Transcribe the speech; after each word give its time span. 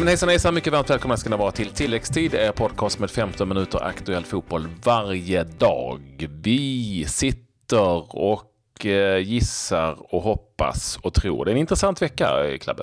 men 0.00 0.08
hejsan 0.08 0.28
hejsan, 0.28 0.54
mycket 0.54 0.72
varmt 0.72 0.90
välkomna 0.90 1.16
ska 1.16 1.30
ni 1.30 1.36
vara 1.36 1.50
till 1.50 1.70
Tilläggstid, 1.70 2.34
er 2.34 2.52
podcast 2.52 2.98
med 2.98 3.10
15 3.10 3.48
minuter 3.48 3.84
aktuell 3.84 4.24
fotboll 4.24 4.68
varje 4.84 5.44
dag. 5.44 6.28
Vi 6.42 7.04
sitter 7.08 8.16
och 8.16 8.86
eh, 8.86 9.18
gissar 9.18 10.14
och 10.14 10.22
hoppas 10.22 10.98
och 11.02 11.14
tror. 11.14 11.44
Det 11.44 11.50
är 11.50 11.52
en 11.52 11.58
intressant 11.60 12.02
vecka, 12.02 12.44
eh, 12.44 12.58
Klabbe. 12.58 12.82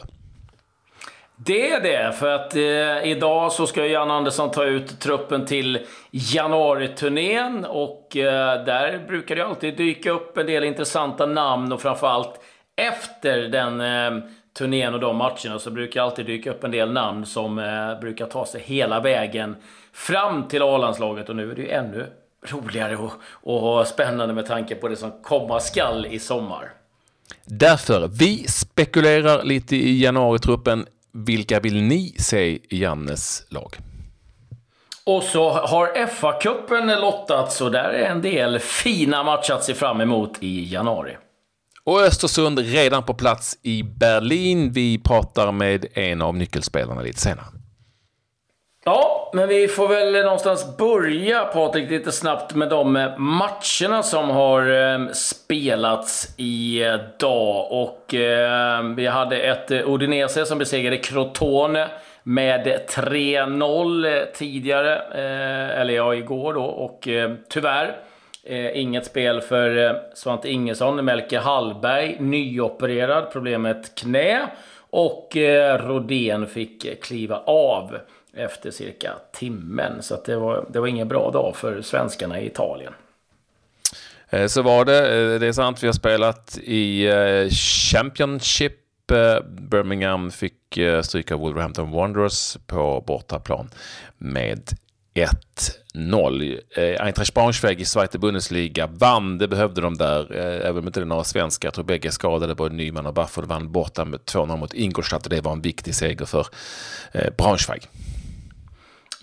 Det 1.35 1.71
är 1.71 1.81
det, 1.81 2.13
för 2.13 2.29
att 2.29 2.55
eh, 2.55 3.11
idag 3.11 3.51
så 3.51 3.67
ska 3.67 3.85
Jan 3.85 4.11
Andersson 4.11 4.51
ta 4.51 4.65
ut 4.65 4.99
truppen 4.99 5.45
till 5.45 5.79
januariturnén 6.11 7.65
och 7.65 8.17
eh, 8.17 8.65
där 8.65 9.07
brukar 9.07 9.35
det 9.35 9.45
alltid 9.45 9.77
dyka 9.77 10.11
upp 10.11 10.37
en 10.37 10.45
del 10.45 10.63
intressanta 10.63 11.25
namn 11.25 11.71
och 11.73 11.81
framförallt 11.81 12.39
efter 12.77 13.37
den 13.37 13.81
eh, 13.81 14.29
turnén 14.57 14.93
och 14.93 14.99
de 14.99 15.17
matcherna 15.17 15.59
så 15.59 15.71
brukar 15.71 16.01
alltid 16.01 16.25
dyka 16.25 16.51
upp 16.51 16.63
en 16.63 16.71
del 16.71 16.91
namn 16.91 17.25
som 17.25 17.59
eh, 17.59 17.99
brukar 18.01 18.25
ta 18.25 18.45
sig 18.45 18.61
hela 18.61 18.99
vägen 18.99 19.55
fram 19.93 20.47
till 20.47 20.61
A-landslaget 20.61 21.29
och 21.29 21.35
nu 21.35 21.51
är 21.51 21.55
det 21.55 21.61
ju 21.61 21.69
ännu 21.69 22.05
roligare 22.45 22.97
och, 22.97 23.11
och 23.29 23.87
spännande 23.87 24.33
med 24.33 24.45
tanke 24.45 24.75
på 24.75 24.87
det 24.87 24.95
som 24.95 25.11
komma 25.23 25.59
skall 25.59 26.05
i 26.05 26.19
sommar. 26.19 26.71
Därför, 27.45 28.07
vi 28.07 28.47
spekulerar 28.47 29.43
lite 29.43 29.75
i 29.75 30.03
januaritruppen. 30.03 30.85
Vilka 31.11 31.59
vill 31.59 31.81
ni 31.81 32.15
se 32.19 32.47
i 32.47 32.61
Jannes 32.69 33.45
lag? 33.49 33.75
Och 35.05 35.23
så 35.23 35.49
har 35.49 36.05
FA-cupen 36.07 37.01
lottats 37.01 37.61
och 37.61 37.71
där 37.71 37.89
är 37.89 38.09
en 38.09 38.21
del 38.21 38.59
fina 38.59 39.23
matcher 39.23 39.53
att 39.53 39.63
se 39.63 39.73
fram 39.73 40.01
emot 40.01 40.37
i 40.39 40.73
januari. 40.73 41.17
Och 41.87 42.01
Östersund 42.01 42.59
redan 42.59 43.03
på 43.03 43.13
plats 43.13 43.59
i 43.63 43.83
Berlin. 43.83 44.71
Vi 44.71 44.99
pratar 45.03 45.51
med 45.51 45.85
en 45.93 46.21
av 46.21 46.35
nyckelspelarna 46.35 47.01
lite 47.01 47.19
senare. 47.19 47.45
Ja, 48.85 49.31
men 49.33 49.47
vi 49.47 49.67
får 49.67 49.87
väl 49.87 50.23
någonstans 50.23 50.77
börja 50.77 51.45
Patrik 51.45 51.89
lite 51.89 52.11
snabbt 52.11 52.55
med 52.55 52.69
de 52.69 52.95
eh, 52.95 53.17
matcherna 53.17 54.03
som 54.03 54.29
har 54.29 54.93
eh, 54.93 55.11
spelats 55.13 56.33
idag. 56.37 57.71
Eh, 57.71 57.77
Och 57.77 58.13
eh, 58.13 58.83
vi 58.83 59.07
hade 59.07 59.37
ett 59.37 59.71
Udinese 59.71 60.45
som 60.45 60.57
besegrade 60.57 60.97
Crotone 60.97 61.87
med 62.23 62.79
3-0 62.89 64.25
tidigare, 64.33 64.95
eh, 64.95 65.81
eller 65.81 65.93
ja, 65.93 66.15
igår 66.15 66.53
då. 66.53 66.63
Och 66.63 67.07
tyvärr 67.49 67.95
Eh, 68.49 68.77
inget 68.77 69.05
spel 69.05 69.41
för 69.41 69.77
eh, 69.77 69.95
Svante 70.13 70.49
Ingesson. 70.49 71.05
Melke 71.05 71.39
Hallberg, 71.39 72.17
nyopererad, 72.19 73.31
problem 73.31 73.61
med 73.61 73.71
ett 73.71 73.95
knä. 73.95 74.49
Och 74.89 75.37
eh, 75.37 75.87
Rodén 75.87 76.47
fick 76.47 76.85
eh, 76.85 76.95
kliva 76.95 77.37
av 77.45 77.97
efter 78.33 78.71
cirka 78.71 79.13
timmen. 79.31 80.03
Så 80.03 80.21
det, 80.25 80.35
var, 80.35 80.65
det 80.69 80.79
var 80.79 80.87
ingen 80.87 81.07
bra 81.07 81.31
dag 81.31 81.55
för 81.55 81.81
svenskarna 81.81 82.39
i 82.39 82.45
Italien. 82.45 82.93
Eh, 84.29 84.47
så 84.47 84.61
var 84.61 84.85
det. 84.85 84.97
Eh, 84.99 85.39
det 85.39 85.47
är 85.47 85.51
sant, 85.51 85.83
vi 85.83 85.87
har 85.87 85.93
spelat 85.93 86.57
i 86.63 87.07
eh, 87.07 87.49
Championship. 87.91 89.11
Eh, 89.11 89.43
Birmingham 89.45 90.31
fick 90.31 90.53
stryka 91.01 91.37
Wolverhampton 91.37 91.91
Wanderers 91.91 92.57
på 92.65 93.03
bortaplan 93.07 93.69
med 94.17 94.61
1-0. 95.17 96.59
Eh, 96.75 97.05
Eintracht 97.05 97.33
Braunschweig 97.33 97.81
i 97.81 97.85
Zweite 97.85 98.19
Bundesliga 98.19 98.87
vann, 98.87 99.37
det 99.37 99.47
behövde 99.47 99.81
de 99.81 99.97
där, 99.97 100.35
eh, 100.35 100.69
även 100.69 100.77
om 100.77 100.87
inte 100.87 100.99
det 100.99 101.03
är 101.03 101.05
några 101.05 101.23
svenskar. 101.23 101.67
Jag 101.67 101.73
tror 101.73 101.85
bägge 101.85 102.11
skadade, 102.11 102.55
både 102.55 102.75
Nyman 102.75 103.05
och 103.05 103.13
Bafford 103.13 103.45
vann 103.45 103.71
borta 103.71 104.05
med 104.05 104.19
2-0 104.19 104.57
mot 104.57 104.73
Ingolstadt 104.73 105.23
och 105.23 105.29
det 105.29 105.41
var 105.41 105.51
en 105.51 105.61
viktig 105.61 105.95
seger 105.95 106.25
för 106.25 106.47
eh, 107.11 107.33
Braunschweig. 107.37 107.89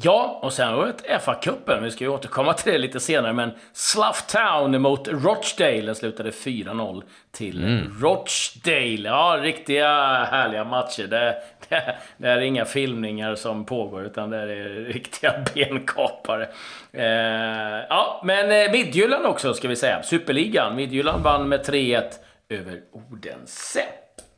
Ja, 0.04 0.38
och 0.42 0.52
sen 0.52 0.74
var 0.74 0.86
det 0.86 1.18
FA-cupen. 1.18 1.82
Vi 1.82 1.90
ska 1.90 2.04
ju 2.04 2.10
återkomma 2.10 2.52
till 2.52 2.72
det 2.72 2.78
lite 2.78 3.00
senare. 3.00 3.32
Men 3.32 3.50
Slough 3.72 4.18
Town 4.28 4.82
mot 4.82 5.08
Rochdale 5.08 5.94
slutade 5.94 6.30
4-0 6.30 7.02
till 7.32 7.64
mm. 7.64 7.98
Rochdale. 8.00 9.08
Ja, 9.08 9.38
riktiga 9.42 9.88
härliga 10.24 10.64
matcher. 10.64 11.06
Det, 11.06 11.36
det, 11.68 11.96
det, 12.16 12.28
är 12.28 12.40
inga 12.40 12.64
filmningar 12.64 13.34
som 13.34 13.64
pågår, 13.64 14.04
utan 14.04 14.30
det 14.30 14.36
är 14.36 14.92
riktiga 14.92 15.32
benkapare. 15.54 16.48
Eh, 16.92 17.86
ja, 17.88 18.22
men 18.24 18.50
eh, 18.50 18.72
Midtjylland 18.72 19.26
också, 19.26 19.54
ska 19.54 19.68
vi 19.68 19.76
säga. 19.76 20.02
Superligan. 20.02 20.76
Midtjylland 20.76 21.22
vann 21.22 21.48
med 21.48 21.66
3-1 21.66 22.02
över 22.48 22.80
Odense. 22.92 23.84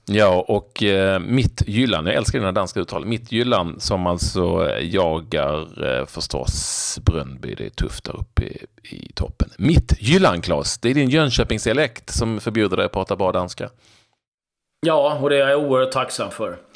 Ja, 0.08 0.44
och 0.48 0.82
eh, 0.82 1.20
Mittjylland, 1.20 2.08
jag 2.08 2.14
älskar 2.14 2.38
dina 2.38 2.52
danska 2.52 2.80
uttal, 2.80 3.06
Mittjylland 3.06 3.82
som 3.82 4.06
alltså 4.06 4.68
eh, 4.68 4.94
jagar 4.94 5.84
eh, 5.86 6.06
förstås 6.06 6.98
Brönnby, 7.02 7.54
det 7.54 7.66
är 7.66 7.70
tufft 7.70 8.04
där 8.04 8.16
uppe 8.16 8.42
i, 8.42 8.66
i 8.82 9.12
toppen. 9.14 9.50
Mittjylland, 9.58 10.44
Claes, 10.44 10.78
det 10.78 10.90
är 10.90 10.94
din 10.94 11.10
Jönköpingsdialekt 11.10 12.10
som 12.10 12.40
förbjuder 12.40 12.76
dig 12.76 12.86
att 12.86 12.92
prata 12.92 13.16
bra 13.16 13.32
danska. 13.32 13.70
Ja, 14.86 15.18
och 15.22 15.30
det 15.30 15.36
är 15.36 15.48
jag 15.48 15.60
oerhört 15.60 15.92
tacksam 15.92 16.30
för. 16.30 16.56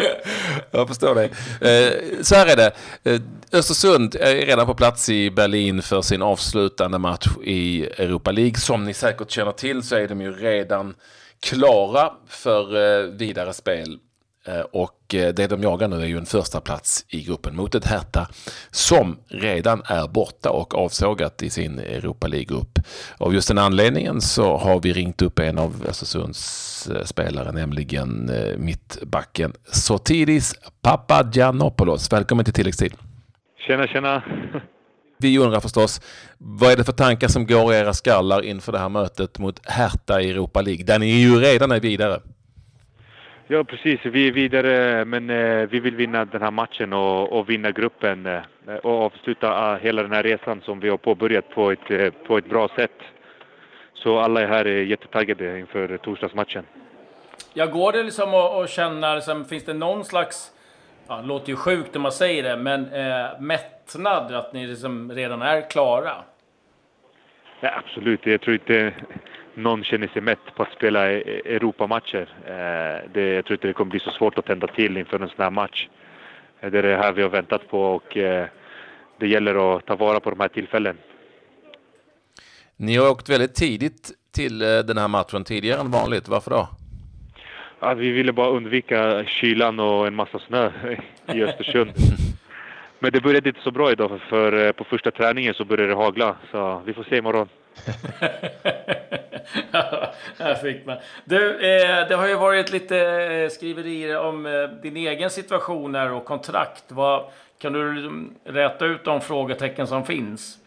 Jag 0.70 0.88
förstår 0.88 1.14
dig. 1.14 1.30
Eh, 1.60 2.22
så 2.22 2.34
här 2.34 2.46
är 2.46 2.56
det. 2.56 2.72
Eh, 3.04 3.20
Östersund 3.52 4.14
är 4.14 4.34
redan 4.34 4.66
på 4.66 4.74
plats 4.74 5.08
i 5.08 5.30
Berlin 5.30 5.82
för 5.82 6.02
sin 6.02 6.22
avslutande 6.22 6.98
match 6.98 7.26
i 7.44 7.84
Europa 7.84 8.30
League. 8.30 8.54
Som 8.54 8.84
ni 8.84 8.94
säkert 8.94 9.30
känner 9.30 9.52
till 9.52 9.82
så 9.82 9.96
är 9.96 10.08
de 10.08 10.20
ju 10.20 10.32
redan 10.32 10.94
klara 11.40 12.12
för 12.28 12.76
eh, 12.76 13.06
vidare 13.06 13.52
spel 13.52 13.98
eh, 14.46 14.60
och 14.60 15.14
eh, 15.14 15.34
det 15.34 15.46
de 15.46 15.62
jagar 15.62 15.88
nu 15.88 16.02
är 16.02 16.06
ju 16.06 16.18
en 16.18 16.26
första 16.26 16.60
plats 16.60 17.04
i 17.08 17.22
gruppen 17.22 17.56
mot 17.56 17.74
ett 17.74 17.84
Hertha 17.84 18.28
som 18.70 19.18
redan 19.28 19.82
är 19.84 20.08
borta 20.08 20.50
och 20.50 20.74
avsågat 20.74 21.42
i 21.42 21.50
sin 21.50 21.78
Europa 21.78 22.26
League-grupp. 22.26 22.78
Av 23.18 23.34
just 23.34 23.48
den 23.48 23.58
anledningen 23.58 24.20
så 24.20 24.56
har 24.56 24.80
vi 24.80 24.92
ringt 24.92 25.22
upp 25.22 25.38
en 25.38 25.58
av 25.58 25.84
Östersunds 25.88 26.88
spelare, 27.04 27.52
nämligen 27.52 28.30
mittbacken 28.56 29.52
Sotiris 29.72 30.54
Papagiannopoulos. 30.82 32.12
Välkommen 32.12 32.44
till 32.44 32.54
tilläggstid. 32.54 33.09
Tjena, 33.66 33.86
tjena. 33.86 34.22
Vi 35.18 35.38
undrar 35.38 35.60
förstås, 35.60 36.00
vad 36.38 36.72
är 36.72 36.76
det 36.76 36.84
för 36.84 36.92
tankar 36.92 37.28
som 37.28 37.46
går 37.46 37.74
i 37.74 37.76
era 37.76 37.92
skallar 37.92 38.42
inför 38.42 38.72
det 38.72 38.78
här 38.78 38.88
mötet 38.88 39.38
mot 39.38 39.68
Hertha 39.68 40.20
i 40.20 40.30
Europa 40.30 40.62
League, 40.62 40.84
där 40.84 40.98
ni 40.98 41.06
ju 41.06 41.40
redan 41.40 41.72
är 41.72 41.80
vidare? 41.80 42.20
Ja, 43.52 43.64
precis. 43.64 44.00
Vi 44.04 44.28
är 44.28 44.32
vidare, 44.32 45.04
men 45.04 45.30
eh, 45.30 45.68
vi 45.68 45.80
vill 45.80 45.96
vinna 45.96 46.24
den 46.24 46.42
här 46.42 46.50
matchen 46.50 46.92
och, 46.92 47.32
och 47.32 47.50
vinna 47.50 47.70
gruppen 47.70 48.26
eh, 48.26 48.74
och 48.82 49.02
avsluta 49.04 49.74
uh, 49.74 49.82
hela 49.82 50.02
den 50.02 50.12
här 50.12 50.22
resan 50.22 50.60
som 50.64 50.80
vi 50.80 50.88
har 50.88 50.96
påbörjat 50.96 51.48
på 51.48 51.70
ett, 51.70 51.90
eh, 51.90 52.10
på 52.26 52.38
ett 52.38 52.48
bra 52.48 52.68
sätt. 52.76 52.98
Så 53.94 54.18
alla 54.18 54.40
är 54.40 54.46
här 54.46 54.64
är 54.64 54.82
jättetaggade 54.82 55.58
inför 55.58 55.96
torsdagsmatchen. 55.96 56.64
Ja, 57.52 57.66
går 57.66 57.92
det 57.92 58.02
liksom 58.02 58.34
att 58.34 58.70
känna, 58.70 59.14
liksom, 59.14 59.44
finns 59.44 59.64
det 59.64 59.74
någon 59.74 60.04
slags, 60.04 60.52
ja, 61.10 61.16
det 61.16 61.26
låter 61.26 61.48
ju 61.48 61.56
sjukt 61.56 61.94
när 61.94 62.00
man 62.00 62.12
säger 62.12 62.42
det, 62.42 62.56
men 62.56 62.92
eh, 62.92 63.40
mättnad 63.40 64.34
att 64.34 64.52
ni 64.52 64.66
liksom 64.66 65.12
redan 65.12 65.42
är 65.42 65.70
klara? 65.70 66.12
Ja, 67.60 67.70
absolut. 67.84 68.26
Jag 68.26 68.40
tror 68.40 68.54
inte 68.54 68.94
någon 69.54 69.84
känner 69.84 70.08
sig 70.08 70.22
mätt 70.22 70.54
på 70.56 70.62
att 70.62 70.72
spela 70.72 71.12
e- 71.12 71.42
Europamatcher. 71.44 72.28
Eh, 72.44 73.10
det, 73.12 73.34
jag 73.34 73.44
tror 73.44 73.54
inte 73.54 73.66
det 73.66 73.72
kommer 73.72 73.90
bli 73.90 74.00
så 74.00 74.10
svårt 74.10 74.38
att 74.38 74.46
tända 74.46 74.66
till 74.66 74.96
inför 74.96 75.20
en 75.20 75.28
sån 75.28 75.42
här 75.42 75.50
match. 75.50 75.88
Eh, 76.60 76.70
det 76.70 76.78
är 76.78 76.82
det 76.82 76.96
här 76.96 77.12
vi 77.12 77.22
har 77.22 77.28
väntat 77.28 77.68
på 77.68 77.82
och 77.82 78.16
eh, 78.16 78.46
det 79.18 79.28
gäller 79.28 79.76
att 79.76 79.86
ta 79.86 79.96
vara 79.96 80.20
på 80.20 80.30
de 80.30 80.40
här 80.40 80.48
tillfällen. 80.48 80.98
Ni 82.76 82.96
har 82.96 83.10
åkt 83.10 83.28
väldigt 83.28 83.54
tidigt 83.54 84.10
till 84.32 84.58
den 84.58 84.98
här 84.98 85.08
matchen, 85.08 85.44
tidigare 85.44 85.80
än 85.80 85.90
vanligt. 85.90 86.28
Varför 86.28 86.50
då? 86.50 86.68
Ja, 87.80 87.94
vi 87.94 88.10
ville 88.10 88.32
bara 88.32 88.48
undvika 88.48 89.24
kylan 89.24 89.80
och 89.80 90.06
en 90.06 90.14
massa 90.14 90.38
snö 90.38 90.70
i 91.34 91.42
Östersund. 91.42 91.90
Men 92.98 93.12
det 93.12 93.20
började 93.20 93.48
inte 93.48 93.60
så 93.60 93.70
bra 93.70 93.92
idag, 93.92 94.08
för, 94.08 94.18
för 94.28 94.72
på 94.72 94.84
första 94.84 95.10
träningen 95.10 95.54
så 95.54 95.64
började 95.64 95.92
det 95.92 95.96
hagla. 95.96 96.36
Så 96.50 96.82
vi 96.84 96.92
får 96.92 97.04
se 97.04 97.16
imorgon. 97.16 97.48
här 100.38 100.54
fick 100.54 100.86
man. 100.86 100.96
Du, 101.24 101.54
eh, 101.54 102.08
det 102.08 102.14
har 102.14 102.28
ju 102.28 102.34
varit 102.34 102.72
lite 102.72 102.98
eh, 102.98 103.48
skriverier 103.48 104.18
om 104.18 104.46
eh, 104.46 104.62
din 104.82 104.96
egen 104.96 105.30
situation 105.30 105.94
och 105.94 106.24
kontrakt. 106.24 106.84
Vad, 106.88 107.24
kan 107.58 107.72
du 107.72 107.94
liksom 107.94 108.34
räta 108.44 108.86
ut 108.86 109.04
de 109.04 109.20
frågetecken 109.20 109.86
som 109.86 110.06
finns? 110.06 110.58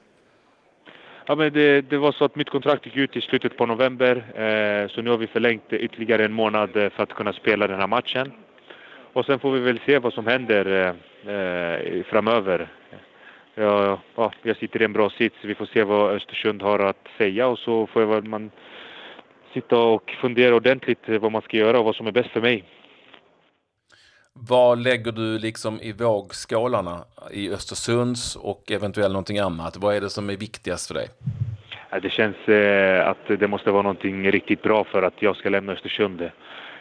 Ja, 1.25 1.35
men 1.35 1.53
det, 1.53 1.81
det, 1.81 1.97
var 1.97 2.11
så 2.11 2.25
att 2.25 2.35
mitt 2.35 2.49
kontrakt 2.49 2.85
gick 2.85 2.97
ut 2.97 3.15
i 3.17 3.21
slutet 3.21 3.57
på 3.57 3.65
november. 3.65 4.15
Eh, 4.15 4.87
så 4.87 5.01
nu 5.01 5.09
har 5.09 5.17
vi 5.17 5.27
förlängt 5.27 5.73
ytterligare 5.73 6.25
en 6.25 6.33
månad 6.33 6.77
eh, 6.77 6.89
för 6.89 7.03
att 7.03 7.13
kunna 7.13 7.33
spela 7.33 7.67
den 7.67 7.79
här 7.79 7.87
matchen. 7.87 8.31
Och 9.13 9.25
sen 9.25 9.39
får 9.39 9.51
vi 9.51 9.59
väl 9.59 9.79
se 9.85 9.99
vad 9.99 10.13
som 10.13 10.27
händer 10.27 10.95
eh, 11.25 11.33
eh 11.35 12.03
framöver. 12.03 12.67
Ja, 13.55 13.99
ja, 14.15 14.31
jag 14.41 14.57
sitter 14.57 14.81
i 14.81 14.85
en 14.85 14.93
bra 14.93 15.09
sits. 15.09 15.35
Vi 15.41 15.55
får 15.55 15.65
se 15.65 15.83
vad 15.83 16.11
Östersund 16.11 16.61
har 16.61 16.79
att 16.79 17.07
säga 17.17 17.47
och 17.47 17.59
så 17.59 17.87
får 17.87 18.21
man 18.21 18.51
sitta 19.53 19.77
och 19.77 20.11
fundera 20.21 20.55
ordentligt 20.55 21.09
eh, 21.09 21.19
vad 21.19 21.31
man 21.31 21.41
ska 21.41 21.57
göra 21.57 21.79
och 21.79 21.85
vad 21.85 21.95
som 21.95 22.07
är 22.07 22.11
bäst 22.11 22.29
för 22.29 22.41
mig. 22.41 22.63
Vad 24.35 24.83
lägger 24.83 25.11
du 25.11 25.39
liksom 25.39 25.81
i 25.81 25.91
vågskålarna 25.91 27.03
i 27.31 27.49
Östersunds 27.49 28.35
och 28.35 28.71
eventuellt 28.71 29.11
någonting 29.11 29.39
annat? 29.39 29.77
Vad 29.77 29.95
är 29.95 30.01
det 30.01 30.09
som 30.09 30.29
är 30.29 30.37
viktigast 30.37 30.87
för 30.87 30.93
dig? 30.93 31.07
Det 32.01 32.09
känns 32.09 32.47
eh, 32.47 33.07
att 33.07 33.39
det 33.39 33.47
måste 33.47 33.71
vara 33.71 33.81
någonting 33.81 34.31
riktigt 34.31 34.61
bra 34.61 34.83
för 34.83 35.03
att 35.03 35.21
jag 35.21 35.35
ska 35.35 35.49
lämna 35.49 35.73
Östersund. 35.73 36.29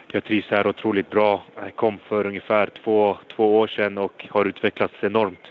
Jag 0.07 0.23
trivs 0.23 0.47
här 0.49 0.67
otroligt 0.67 1.09
bra. 1.09 1.43
Jag 1.55 1.75
kom 1.75 1.99
för 2.07 2.27
ungefär 2.27 2.69
två, 2.83 3.17
två 3.35 3.59
år 3.59 3.67
sedan 3.67 3.97
och 3.97 4.27
har 4.29 4.45
utvecklats 4.45 4.93
enormt 5.01 5.45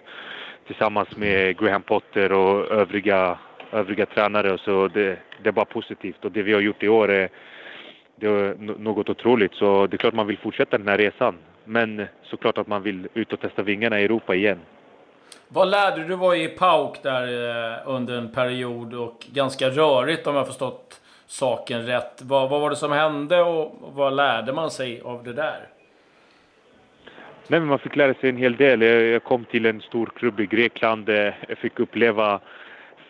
tillsammans 0.66 1.16
med 1.16 1.58
Graham 1.58 1.82
Potter 1.82 2.32
och 2.32 2.70
övriga, 2.70 3.38
övriga 3.72 4.06
tränare. 4.06 4.58
Så 4.58 4.88
det, 4.88 5.18
det 5.42 5.48
är 5.48 5.52
bara 5.52 5.64
positivt 5.64 6.24
och 6.24 6.32
det 6.32 6.42
vi 6.42 6.52
har 6.52 6.60
gjort 6.60 6.82
i 6.82 6.88
år 6.88 7.10
är, 7.10 7.28
det 8.16 8.26
är 8.26 8.54
något 8.78 9.08
otroligt. 9.08 9.54
Så 9.54 9.86
det 9.86 9.96
är 9.96 9.98
klart 9.98 10.14
man 10.14 10.26
vill 10.26 10.38
fortsätta 10.38 10.78
den 10.78 10.88
här 10.88 10.98
resan. 10.98 11.34
Men 11.64 12.06
såklart 12.22 12.58
att 12.58 12.66
man 12.66 12.82
vill 12.82 13.08
ut 13.14 13.32
och 13.32 13.40
testa 13.40 13.62
vingarna 13.62 14.00
i 14.00 14.04
Europa 14.04 14.34
igen. 14.34 14.58
Vad 15.48 15.68
lärde 15.68 16.02
du? 16.02 16.08
Du 16.08 16.16
var 16.16 16.34
i 16.34 16.48
PAOK 16.48 17.02
där 17.02 17.22
eh, 17.22 17.78
under 17.84 18.18
en 18.18 18.32
period 18.32 18.94
och 18.94 19.26
ganska 19.32 19.68
rörigt 19.68 20.26
om 20.26 20.34
jag 20.36 20.46
förstått 20.46 21.00
saken 21.26 21.86
rätt. 21.86 22.22
Vad, 22.22 22.50
vad 22.50 22.60
var 22.60 22.70
det 22.70 22.76
som 22.76 22.92
hände 22.92 23.42
och 23.42 23.74
vad 23.80 24.12
lärde 24.12 24.52
man 24.52 24.70
sig 24.70 25.00
av 25.04 25.24
det 25.24 25.32
där? 25.32 25.68
Nej, 27.46 27.60
man 27.60 27.78
fick 27.78 27.96
lära 27.96 28.14
sig 28.14 28.28
en 28.28 28.36
hel 28.36 28.56
del. 28.56 28.82
Jag 28.82 29.24
kom 29.24 29.44
till 29.44 29.66
en 29.66 29.80
stor 29.80 30.12
klubb 30.16 30.40
i 30.40 30.46
Grekland. 30.46 31.08
Jag 31.08 31.58
fick 31.58 31.80
uppleva 31.80 32.40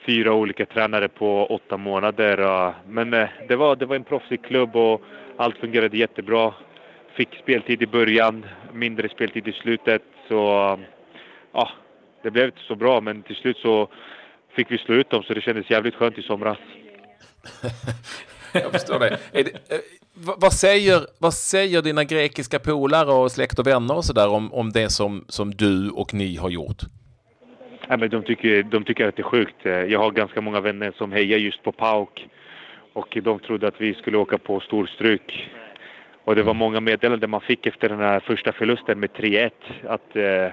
fyra 0.06 0.32
olika 0.32 0.66
tränare 0.66 1.08
på 1.08 1.46
åtta 1.46 1.76
månader. 1.76 2.72
Men 2.86 3.14
eh, 3.14 3.28
det 3.48 3.56
var, 3.56 3.76
det 3.76 3.86
var 3.86 3.96
en 3.96 4.04
proffsig 4.04 4.44
klubb 4.44 4.76
och 4.76 5.02
allt 5.36 5.58
fungerade 5.58 5.96
jättebra. 5.96 6.54
Fick 7.14 7.28
speltid 7.42 7.82
i 7.82 7.86
början, 7.86 8.46
mindre 8.72 9.08
speltid 9.08 9.48
i 9.48 9.52
slutet. 9.52 10.02
Så 10.28 10.34
ja, 11.52 11.70
det 12.22 12.30
blev 12.30 12.44
inte 12.44 12.60
så 12.68 12.74
bra, 12.74 13.00
men 13.00 13.22
till 13.22 13.36
slut 13.36 13.56
så 13.56 13.88
fick 14.56 14.70
vi 14.70 14.78
slå 14.78 14.94
ut 14.94 15.10
dem 15.10 15.22
så 15.22 15.34
det 15.34 15.40
kändes 15.40 15.70
jävligt 15.70 15.94
skönt 15.94 16.18
i 16.18 16.22
somras. 16.22 16.58
Jag 18.52 18.72
förstår 18.72 18.98
det. 18.98 19.18
det 19.32 19.40
eh, 19.40 19.78
vad, 20.14 20.52
säger, 20.52 21.00
vad 21.18 21.34
säger 21.34 21.82
dina 21.82 22.04
grekiska 22.04 22.58
polare 22.58 23.12
och 23.12 23.32
släkt 23.32 23.58
och 23.58 23.66
vänner 23.66 23.96
och 23.96 24.04
sådär 24.04 24.28
om, 24.28 24.52
om 24.52 24.70
det 24.70 24.88
som, 24.88 25.24
som 25.28 25.50
du 25.50 25.90
och 25.90 26.14
ni 26.14 26.36
har 26.36 26.50
gjort? 26.50 26.82
Ja, 27.88 27.96
men 27.96 28.10
de, 28.10 28.22
tycker, 28.22 28.62
de 28.62 28.84
tycker 28.84 29.08
att 29.08 29.16
det 29.16 29.22
är 29.22 29.24
sjukt. 29.24 29.56
Jag 29.64 29.98
har 29.98 30.10
ganska 30.10 30.40
många 30.40 30.60
vänner 30.60 30.92
som 30.98 31.12
hejar 31.12 31.38
just 31.38 31.62
på 31.62 31.72
PAOK 31.72 32.26
och 32.92 33.18
de 33.22 33.38
trodde 33.38 33.68
att 33.68 33.80
vi 33.80 33.94
skulle 33.94 34.18
åka 34.18 34.38
på 34.38 34.60
storstryk. 34.60 35.48
Och 36.24 36.34
det 36.34 36.42
var 36.42 36.54
många 36.54 36.80
meddelanden 36.80 37.30
man 37.30 37.40
fick 37.40 37.66
efter 37.66 37.88
den 37.88 38.00
här 38.00 38.20
första 38.20 38.52
förlusten 38.52 39.00
med 39.00 39.10
3-1 39.12 39.50
att, 39.88 40.16
eh, 40.16 40.52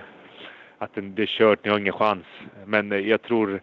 att 0.78 0.90
det 0.94 1.24
är 1.24 1.26
kört, 1.26 1.64
ni 1.64 1.72
har 1.72 1.80
ingen 1.80 1.94
chans. 1.94 2.26
Men 2.66 3.08
jag 3.08 3.22
tror 3.22 3.62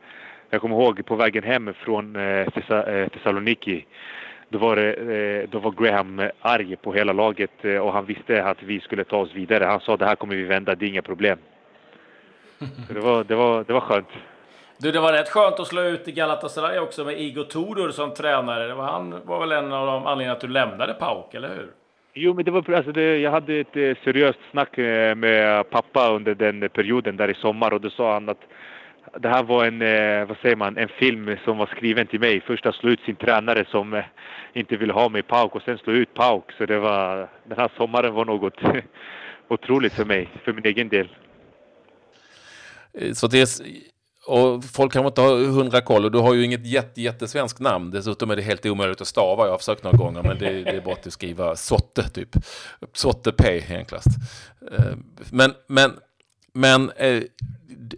jag 0.50 0.60
kommer 0.60 0.76
ihåg 0.76 1.06
på 1.06 1.16
vägen 1.16 1.42
hem 1.42 1.74
från 1.74 2.16
eh, 2.16 2.22
eh, 2.22 3.08
Thessaloniki. 3.08 3.86
Då 4.48 4.58
var, 4.58 4.76
det, 4.76 4.92
eh, 4.92 5.48
då 5.48 5.58
var 5.58 5.70
Graham 5.70 6.30
arg 6.40 6.76
på 6.76 6.92
hela 6.92 7.12
laget 7.12 7.64
och 7.82 7.92
han 7.92 8.06
visste 8.06 8.44
att 8.44 8.62
vi 8.62 8.80
skulle 8.80 9.04
ta 9.04 9.16
oss 9.16 9.34
vidare. 9.34 9.64
Han 9.64 9.80
sa 9.80 9.96
det 9.96 10.04
här 10.04 10.16
kommer 10.16 10.36
vi 10.36 10.42
vända, 10.42 10.74
det 10.74 10.86
är 10.86 10.88
inga 10.88 11.02
problem. 11.02 11.38
det, 12.88 13.00
var, 13.00 13.24
det, 13.24 13.34
var, 13.34 13.64
det 13.64 13.72
var 13.72 13.80
skönt. 13.80 14.08
Du, 14.78 14.92
det 14.92 15.00
var 15.00 15.12
rätt 15.12 15.28
skönt 15.28 15.60
att 15.60 15.66
slå 15.66 15.82
ut 15.82 16.08
i 16.08 16.12
Galatasaray 16.12 16.78
också 16.78 17.04
med 17.04 17.20
Igor 17.20 17.44
Tudor 17.44 17.90
som 17.90 18.14
tränare. 18.14 18.66
Det 18.66 18.74
var, 18.74 18.84
han 18.84 19.14
var 19.24 19.40
väl 19.40 19.52
en 19.52 19.72
av 19.72 19.86
de 19.86 20.06
anledningarna 20.06 20.34
att 20.34 20.40
du 20.40 20.48
lämnade 20.48 20.94
PAOK, 20.94 21.34
eller 21.34 21.48
hur? 21.48 21.85
Jo, 22.18 22.34
men 22.34 22.44
det 22.44 22.50
var, 22.50 22.72
alltså 22.72 22.92
det, 22.92 23.18
jag 23.18 23.30
hade 23.30 23.54
ett 23.54 23.76
eh, 23.76 23.96
seriöst 24.04 24.38
snack 24.50 24.78
eh, 24.78 25.14
med 25.14 25.70
pappa 25.70 26.10
under 26.10 26.34
den 26.34 26.68
perioden 26.68 27.16
där 27.16 27.30
i 27.30 27.34
sommar 27.34 27.72
och 27.72 27.80
då 27.80 27.90
sa 27.90 28.12
han 28.12 28.28
att 28.28 28.40
det 29.18 29.28
här 29.28 29.42
var 29.42 29.64
en, 29.64 29.82
eh, 29.82 30.28
vad 30.28 30.36
säger 30.42 30.56
man, 30.56 30.76
en 30.76 30.88
film 30.88 31.36
som 31.44 31.58
var 31.58 31.66
skriven 31.66 32.06
till 32.06 32.20
mig. 32.20 32.40
Först 32.40 32.66
att 32.66 32.74
slå 32.74 32.90
ut 32.90 33.00
sin 33.00 33.16
tränare 33.16 33.64
som 33.70 33.94
eh, 33.94 34.04
inte 34.52 34.76
ville 34.76 34.92
ha 34.92 35.08
mig 35.08 35.18
i 35.18 35.22
PAOK 35.22 35.54
och 35.54 35.62
sen 35.62 35.78
slå 35.78 35.92
ut 35.92 36.14
PAOK. 36.14 36.52
Så 36.52 36.66
det 36.66 36.78
var, 36.78 37.28
den 37.44 37.58
här 37.58 37.70
sommaren 37.76 38.14
var 38.14 38.24
något 38.24 38.60
otroligt 39.48 39.92
för 39.92 40.04
mig, 40.04 40.28
för 40.44 40.52
min 40.52 40.66
egen 40.66 40.88
del. 40.88 41.08
Eh, 42.94 43.12
så 43.12 43.26
det 43.26 43.46
och 44.26 44.64
folk 44.64 44.92
kanske 44.92 45.08
inte 45.08 45.20
har 45.20 45.46
hundra 45.46 45.80
koll 45.80 46.04
och 46.04 46.12
du 46.12 46.18
har 46.18 46.34
ju 46.34 46.44
inget 46.44 46.66
jätte, 46.66 47.00
jättesvenskt 47.00 47.60
namn. 47.60 47.90
Dessutom 47.90 48.30
är 48.30 48.36
det 48.36 48.42
helt 48.42 48.66
omöjligt 48.66 49.00
att 49.00 49.06
stava. 49.06 49.44
Jag 49.44 49.50
har 49.50 49.58
försökt 49.58 49.84
några 49.84 49.96
gånger 49.96 50.22
men 50.22 50.38
det, 50.38 50.62
det 50.62 50.70
är 50.70 50.80
bara 50.80 50.94
att 50.94 51.12
skriva 51.12 51.56
Sotte 51.56 52.02
typ. 52.08 52.28
Sotte 52.92 53.32
P 53.32 53.62
enklast. 53.70 54.08
Eh, 54.72 54.84
men, 55.32 55.50
men, 55.68 55.90
men 56.54 56.90
eh, 56.96 57.22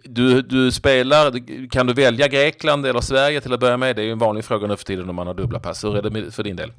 du, 0.03 0.41
du 0.41 0.71
spelar, 0.71 1.33
kan 1.69 1.87
du 1.87 1.93
välja 1.93 2.27
Grekland 2.27 2.85
eller 2.85 3.01
Sverige 3.01 3.41
till 3.41 3.53
att 3.53 3.59
börja 3.59 3.77
med? 3.77 3.95
Det 3.95 4.01
är 4.01 4.05
ju 4.05 4.11
en 4.11 4.19
vanlig 4.19 4.45
fråga 4.45 4.67
nu 4.67 4.77
för 4.77 4.85
tiden 4.85 5.09
om 5.09 5.15
man 5.15 5.27
har 5.27 5.33
dubbla 5.33 5.59
pass. 5.59 5.83
Hur 5.83 5.97
är 5.97 6.01
det 6.01 6.31
för 6.31 6.43
din 6.43 6.55
del? 6.55 6.71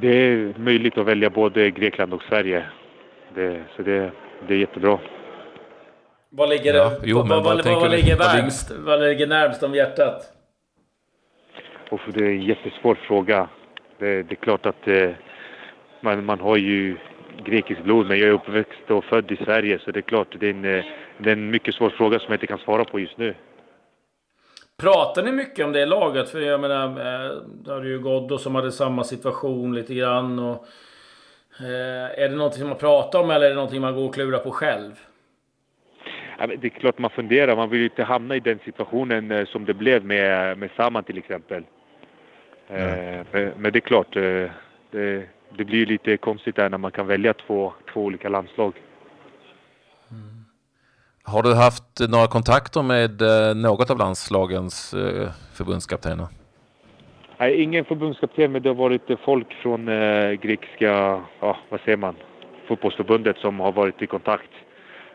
Det 0.00 0.08
är 0.08 0.58
möjligt 0.58 0.98
att 0.98 1.06
välja 1.06 1.30
både 1.30 1.70
Grekland 1.70 2.14
och 2.14 2.22
Sverige. 2.28 2.66
Det, 3.34 3.64
så 3.76 3.82
det, 3.82 4.12
det 4.48 4.54
är 4.54 4.58
jättebra. 4.58 4.98
Vad 6.36 6.48
ligger, 6.48 6.74
ja, 6.74 6.92
jo, 7.02 7.18
vad, 7.18 7.28
vad, 7.28 7.64
vad, 7.64 7.80
vad 7.80 7.90
ligger 7.90 8.16
närmst? 8.16 8.70
Vad 8.70 9.00
ligger 9.00 9.26
närmst 9.26 9.62
om 9.62 9.74
hjärtat? 9.74 10.32
Och 11.90 12.00
det 12.14 12.20
är 12.20 12.30
en 12.30 12.42
jättesvår 12.42 12.94
fråga. 12.94 13.48
Det, 13.98 14.22
det 14.22 14.34
är 14.34 14.36
klart 14.36 14.66
att 14.66 14.88
eh, 14.88 15.10
man, 16.00 16.24
man 16.24 16.40
har 16.40 16.56
ju 16.56 16.96
grekiskt 17.44 17.82
blod, 17.84 18.06
men 18.06 18.18
jag 18.18 18.28
är 18.28 18.32
uppväxt 18.32 18.90
och 18.90 19.04
född 19.04 19.32
i 19.32 19.36
Sverige 19.36 19.78
så 19.84 19.90
det 19.90 19.98
är 19.98 20.02
klart 20.02 20.36
det 20.40 20.46
är 20.46 20.50
en, 20.50 20.64
eh, 20.64 20.84
det 21.18 21.28
är 21.30 21.32
en 21.32 21.50
mycket 21.50 21.74
svår 21.74 21.90
fråga 21.90 22.18
som 22.18 22.26
jag 22.28 22.36
inte 22.36 22.46
kan 22.46 22.58
svara 22.58 22.84
på 22.84 23.00
just 23.00 23.18
nu. 23.18 23.34
Pratar 24.78 25.22
ni 25.22 25.32
mycket 25.32 25.66
om 25.66 25.72
det 25.72 25.80
i 25.80 25.86
laget? 25.86 26.28
För 26.28 26.40
jag 26.40 26.60
menar, 26.60 26.86
eh, 26.86 27.36
där 27.64 27.74
har 27.74 27.84
ju 27.84 27.98
Ghoddo 27.98 28.38
som 28.38 28.54
hade 28.54 28.72
samma 28.72 29.04
situation 29.04 29.74
lite 29.74 29.94
grann. 29.94 30.38
Och, 30.38 30.66
eh, 31.60 32.22
är 32.22 32.28
det 32.28 32.36
någonting 32.36 32.60
som 32.60 32.68
man 32.68 32.78
pratar 32.78 33.18
om 33.18 33.30
eller 33.30 33.46
är 33.46 33.50
det 33.50 33.54
någonting 33.54 33.80
man 33.80 33.94
går 33.94 34.04
och 34.04 34.14
klurar 34.14 34.38
på 34.38 34.50
själv? 34.50 34.92
Det 36.38 36.64
är 36.64 36.68
klart 36.68 36.98
man 36.98 37.10
funderar. 37.10 37.56
Man 37.56 37.70
vill 37.70 37.80
ju 37.80 37.86
inte 37.86 38.04
hamna 38.04 38.36
i 38.36 38.40
den 38.40 38.58
situationen 38.64 39.30
eh, 39.30 39.46
som 39.46 39.64
det 39.64 39.74
blev 39.74 40.04
med, 40.04 40.58
med 40.58 40.70
Saman 40.76 41.04
till 41.04 41.18
exempel. 41.18 41.62
Mm. 42.68 43.24
Men, 43.56 43.72
det 43.72 43.78
är 43.78 43.80
klart, 43.80 44.12
det, 44.12 45.22
det 45.56 45.64
blir 45.64 45.86
lite 45.86 46.16
konstigt 46.16 46.56
där 46.56 46.70
när 46.70 46.78
man 46.78 46.90
kan 46.90 47.06
välja 47.06 47.34
två, 47.34 47.72
två 47.92 48.04
olika 48.04 48.28
landslag. 48.28 48.72
Har 51.22 51.42
du 51.42 51.54
haft 51.54 52.00
några 52.08 52.26
kontakter 52.26 52.82
med 52.82 53.22
eh, 53.22 53.54
något 53.54 53.90
av 53.90 53.98
landslagens 53.98 54.94
eh, 54.94 55.28
förbundskaptener? 55.54 56.26
Nej, 57.38 57.62
ingen 57.62 57.84
förbundskapten, 57.84 58.52
men 58.52 58.62
det 58.62 58.68
har 58.68 58.74
varit 58.74 59.02
folk 59.24 59.52
från 59.62 59.88
eh, 59.88 60.32
grekiska, 60.32 61.20
ja, 61.40 61.56
vad 61.68 61.80
säger 61.80 61.96
man, 61.96 62.14
fotbollsförbundet 62.68 63.36
som 63.36 63.60
har 63.60 63.72
varit 63.72 64.02
i 64.02 64.06
kontakt. 64.06 64.50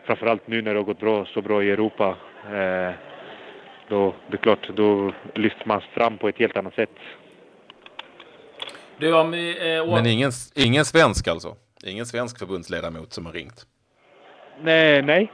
Framförallt 0.04 0.46
nu 0.46 0.62
när 0.62 0.74
det 0.74 0.80
har 0.80 0.84
gått 0.84 1.00
bra, 1.00 1.26
så 1.26 1.42
bra 1.42 1.64
i 1.64 1.70
Europa. 1.70 2.16
Eh, 2.44 2.94
då, 3.88 4.14
det 4.28 4.36
är 4.36 4.42
klart, 4.42 4.68
då 4.74 5.12
lyfts 5.34 5.66
man 5.66 5.80
fram 5.80 6.18
på 6.18 6.28
ett 6.28 6.38
helt 6.38 6.56
annat 6.56 6.74
sätt. 6.74 6.90
Du, 8.98 9.14
om 9.14 9.30
vi, 9.30 9.76
eh, 9.76 9.86
Men 9.86 10.06
ingen, 10.06 10.32
ingen 10.54 10.84
svensk 10.84 11.28
alltså? 11.28 11.56
Ingen 11.84 12.06
svensk 12.06 12.38
förbundsledamot 12.38 13.12
som 13.12 13.26
har 13.26 13.32
ringt? 13.32 13.66
Nej, 14.60 15.02
nej. 15.02 15.32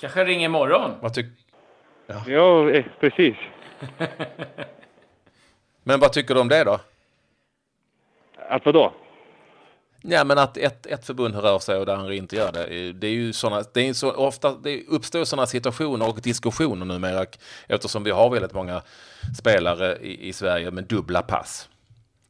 Kanske 0.00 0.24
ringer 0.24 0.44
imorgon. 0.44 0.90
Vad 1.00 1.14
tyck 1.14 1.26
ja. 2.06 2.22
ja, 2.26 2.70
eh, 2.70 2.84
precis. 3.00 3.36
men 5.84 6.00
vad 6.00 6.12
tycker 6.12 6.34
du 6.34 6.40
om 6.40 6.48
det 6.48 6.64
då? 6.64 6.80
Att 8.48 8.66
vadå? 8.66 8.92
Ja, 10.02 10.24
men 10.24 10.38
att 10.38 10.56
ett, 10.56 10.86
ett 10.86 11.06
förbund 11.06 11.34
rör 11.34 11.58
sig 11.58 11.76
och 11.76 11.86
det 11.86 11.96
andra 11.96 12.14
inte 12.14 12.36
gör 12.36 12.52
det. 12.52 12.64
Eh, 12.64 12.94
det 12.94 13.06
är 13.06 13.12
ju 13.12 13.32
såna, 13.32 13.62
det 13.74 13.88
är 13.88 13.92
så 13.92 14.12
ofta, 14.12 14.54
det 14.62 14.82
uppstår 14.88 15.24
sådana 15.24 15.46
situationer 15.46 16.08
och 16.08 16.20
diskussioner 16.20 16.86
numera 16.86 17.26
eftersom 17.68 18.04
vi 18.04 18.10
har 18.10 18.30
väldigt 18.30 18.54
många 18.54 18.82
spelare 19.38 19.96
i, 19.96 20.28
i 20.28 20.32
Sverige 20.32 20.70
med 20.70 20.84
dubbla 20.84 21.22
pass. 21.22 21.68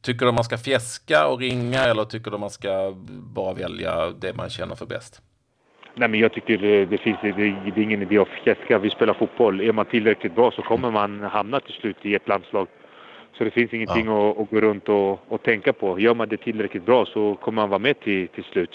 Tycker 0.01 0.25
du 0.25 0.31
man 0.31 0.43
ska 0.43 0.57
fjäska 0.57 1.27
och 1.27 1.39
ringa 1.39 1.79
eller 1.83 2.05
tycker 2.05 2.31
du 2.31 2.37
man 2.37 2.49
ska 2.49 2.93
bara 3.35 3.53
välja 3.53 4.09
det 4.09 4.33
man 4.35 4.49
känner 4.49 4.75
för 4.75 4.85
bäst? 4.85 5.21
Nej, 5.95 6.09
men 6.09 6.19
jag 6.19 6.33
tycker 6.33 6.57
det, 6.57 6.85
det 6.85 6.97
finns 6.97 7.17
det, 7.21 7.31
det 7.31 7.81
är 7.81 7.83
ingen 7.83 8.01
idé 8.01 8.17
att 8.17 8.27
fjäska. 8.43 8.79
Vi 8.79 8.89
spelar 8.89 9.13
fotboll. 9.13 9.61
Är 9.61 9.73
man 9.73 9.85
tillräckligt 9.85 10.35
bra 10.35 10.51
så 10.51 10.61
kommer 10.61 10.91
man 10.91 11.21
hamna 11.21 11.59
till 11.59 11.73
slut 11.73 11.97
i 12.01 12.15
ett 12.15 12.27
landslag. 12.27 12.67
Så 13.41 13.45
det 13.45 13.51
finns 13.51 13.73
ingenting 13.73 14.05
ja. 14.05 14.31
att, 14.31 14.39
att, 14.39 14.49
gå 14.49 14.61
runt 14.61 14.89
och, 14.89 15.31
och, 15.31 15.43
tänka 15.43 15.73
på. 15.73 15.99
Gör 15.99 16.13
man 16.13 16.29
det 16.29 16.37
tillräckligt 16.37 16.85
bra 16.85 17.05
så 17.05 17.35
kommer 17.35 17.61
man 17.61 17.69
vara 17.69 17.79
med 17.79 17.99
till, 17.99 18.27
till 18.27 18.43
slut. 18.43 18.69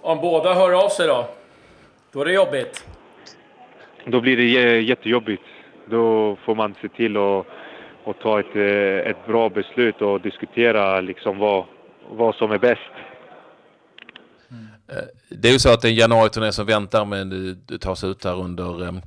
Om 0.00 0.20
båda 0.20 0.54
hör 0.54 0.84
av 0.84 0.88
sig 0.88 1.06
då? 1.06 1.28
Då 2.12 2.20
är 2.20 2.24
det 2.24 2.32
jobbigt. 2.32 2.84
Då 4.04 4.20
blir 4.20 4.36
det 4.36 4.80
jättejobbigt. 4.80 5.42
Då 5.86 6.36
får 6.36 6.54
man 6.54 6.74
se 6.82 6.88
till 6.88 7.16
att 7.16 7.46
och 8.04 8.18
ta 8.18 8.40
ett, 8.40 8.56
eh, 8.56 9.10
ett 9.10 9.26
bra 9.26 9.48
beslut 9.48 10.02
och 10.02 10.20
diskutera 10.20 11.00
liksom 11.00 11.38
vad, 11.38 11.64
vad 12.10 12.34
som 12.34 12.50
är 12.50 12.58
bäst. 12.58 12.80
Mm. 14.50 15.04
Det 15.28 15.48
är 15.48 15.52
ju 15.52 15.58
så 15.58 15.72
att 15.72 15.80
det 15.80 15.88
är 15.88 15.92
en 15.92 15.96
januariturné 15.96 16.52
som 16.52 16.66
väntar 16.66 17.04
men 17.04 17.56
det 17.66 17.78
tas 17.78 18.04
ut 18.04 18.24
här 18.24 18.40
under, 18.40 19.00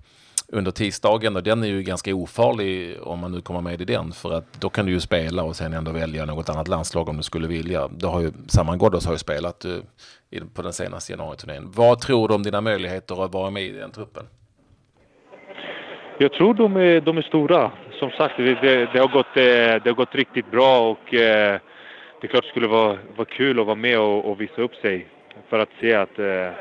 under 0.52 0.72
tisdagen 0.72 1.36
och 1.36 1.44
den 1.44 1.64
är 1.64 1.68
ju 1.68 1.84
ganska 1.84 2.16
ofarlig 2.16 2.98
om 3.02 3.20
man 3.20 3.32
nu 3.32 3.42
kommer 3.42 3.62
med 3.62 3.82
i 3.82 3.86
den 3.86 4.12
för 4.12 4.34
att 4.34 4.62
då 4.62 4.70
kan 4.70 4.86
du 4.86 4.92
ju 4.92 5.00
spela 5.00 5.44
och 5.44 5.56
sen 5.56 5.74
ändå 5.74 5.92
välja 5.92 6.26
något 6.26 6.50
annat 6.50 6.68
landslag 6.68 7.10
om 7.10 7.18
du 7.18 7.24
skulle 7.24 7.48
vilja. 7.48 7.88
Det 7.88 8.08
har 8.08 8.22
ju, 8.22 8.32
Saman 8.48 8.78
Ghoddos 8.78 9.06
har 9.06 9.14
ju 9.14 9.18
spelat 9.18 9.66
eh, 9.66 9.72
på 10.56 10.62
den 10.62 10.74
senaste 10.74 11.14
januariturnén. 11.14 11.72
Vad 11.76 12.00
tror 12.00 12.28
du 12.28 12.34
om 12.34 12.44
dina 12.44 12.62
möjligheter 12.62 13.26
att 13.26 13.34
vara 13.34 13.50
med 13.50 13.64
i 13.64 13.72
den 13.72 13.92
truppen? 13.92 14.24
Jag 16.18 16.34
tror 16.34 16.54
de 16.54 16.78
är, 16.78 17.02
de 17.02 17.18
är 17.18 17.22
stora. 17.22 17.72
Som 18.00 18.10
sagt, 18.12 18.38
det, 18.38 18.90
det, 18.94 19.00
har 19.00 19.08
gått, 19.08 19.38
eh, 19.38 19.84
det 19.84 19.86
har 19.86 19.96
gått 19.96 20.16
riktigt 20.16 20.52
bra 20.52 20.90
och 20.90 21.14
eh, 21.14 21.60
det 22.22 22.28
är 22.28 22.28
klart 22.28 22.44
det 22.44 22.50
skulle 22.50 22.68
vara, 22.68 22.98
vara 23.16 23.26
kul 23.26 23.60
att 23.60 23.66
vara 23.66 23.76
med 23.76 24.00
och, 24.00 24.32
och 24.32 24.42
visa 24.42 24.62
upp 24.62 24.76
sig 24.76 25.08
för 25.50 25.60
att 25.60 25.70
se 25.80 25.94
att 25.94 26.20
eh, 26.20 26.52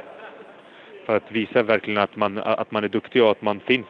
för 1.08 1.16
att 1.16 1.32
visa 1.32 1.62
verkligen 1.62 1.98
att 1.98 2.16
man, 2.16 2.38
att 2.38 2.70
man 2.70 2.84
är 2.84 2.88
duktig 2.88 3.22
och 3.22 3.30
att 3.30 3.42
man 3.42 3.60
finns. 3.60 3.86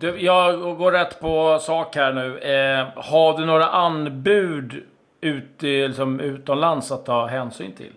Du, 0.00 0.20
jag 0.20 0.76
går 0.78 0.92
rätt 0.92 1.20
på 1.20 1.58
sak 1.58 1.96
här 1.96 2.12
nu. 2.12 2.38
Eh, 2.38 2.86
har 2.96 3.38
du 3.38 3.46
några 3.46 3.64
anbud 3.64 4.82
ut, 5.20 5.62
liksom, 5.62 6.20
utomlands 6.20 6.92
att 6.92 7.06
ta 7.06 7.26
hänsyn 7.26 7.72
till? 7.72 7.92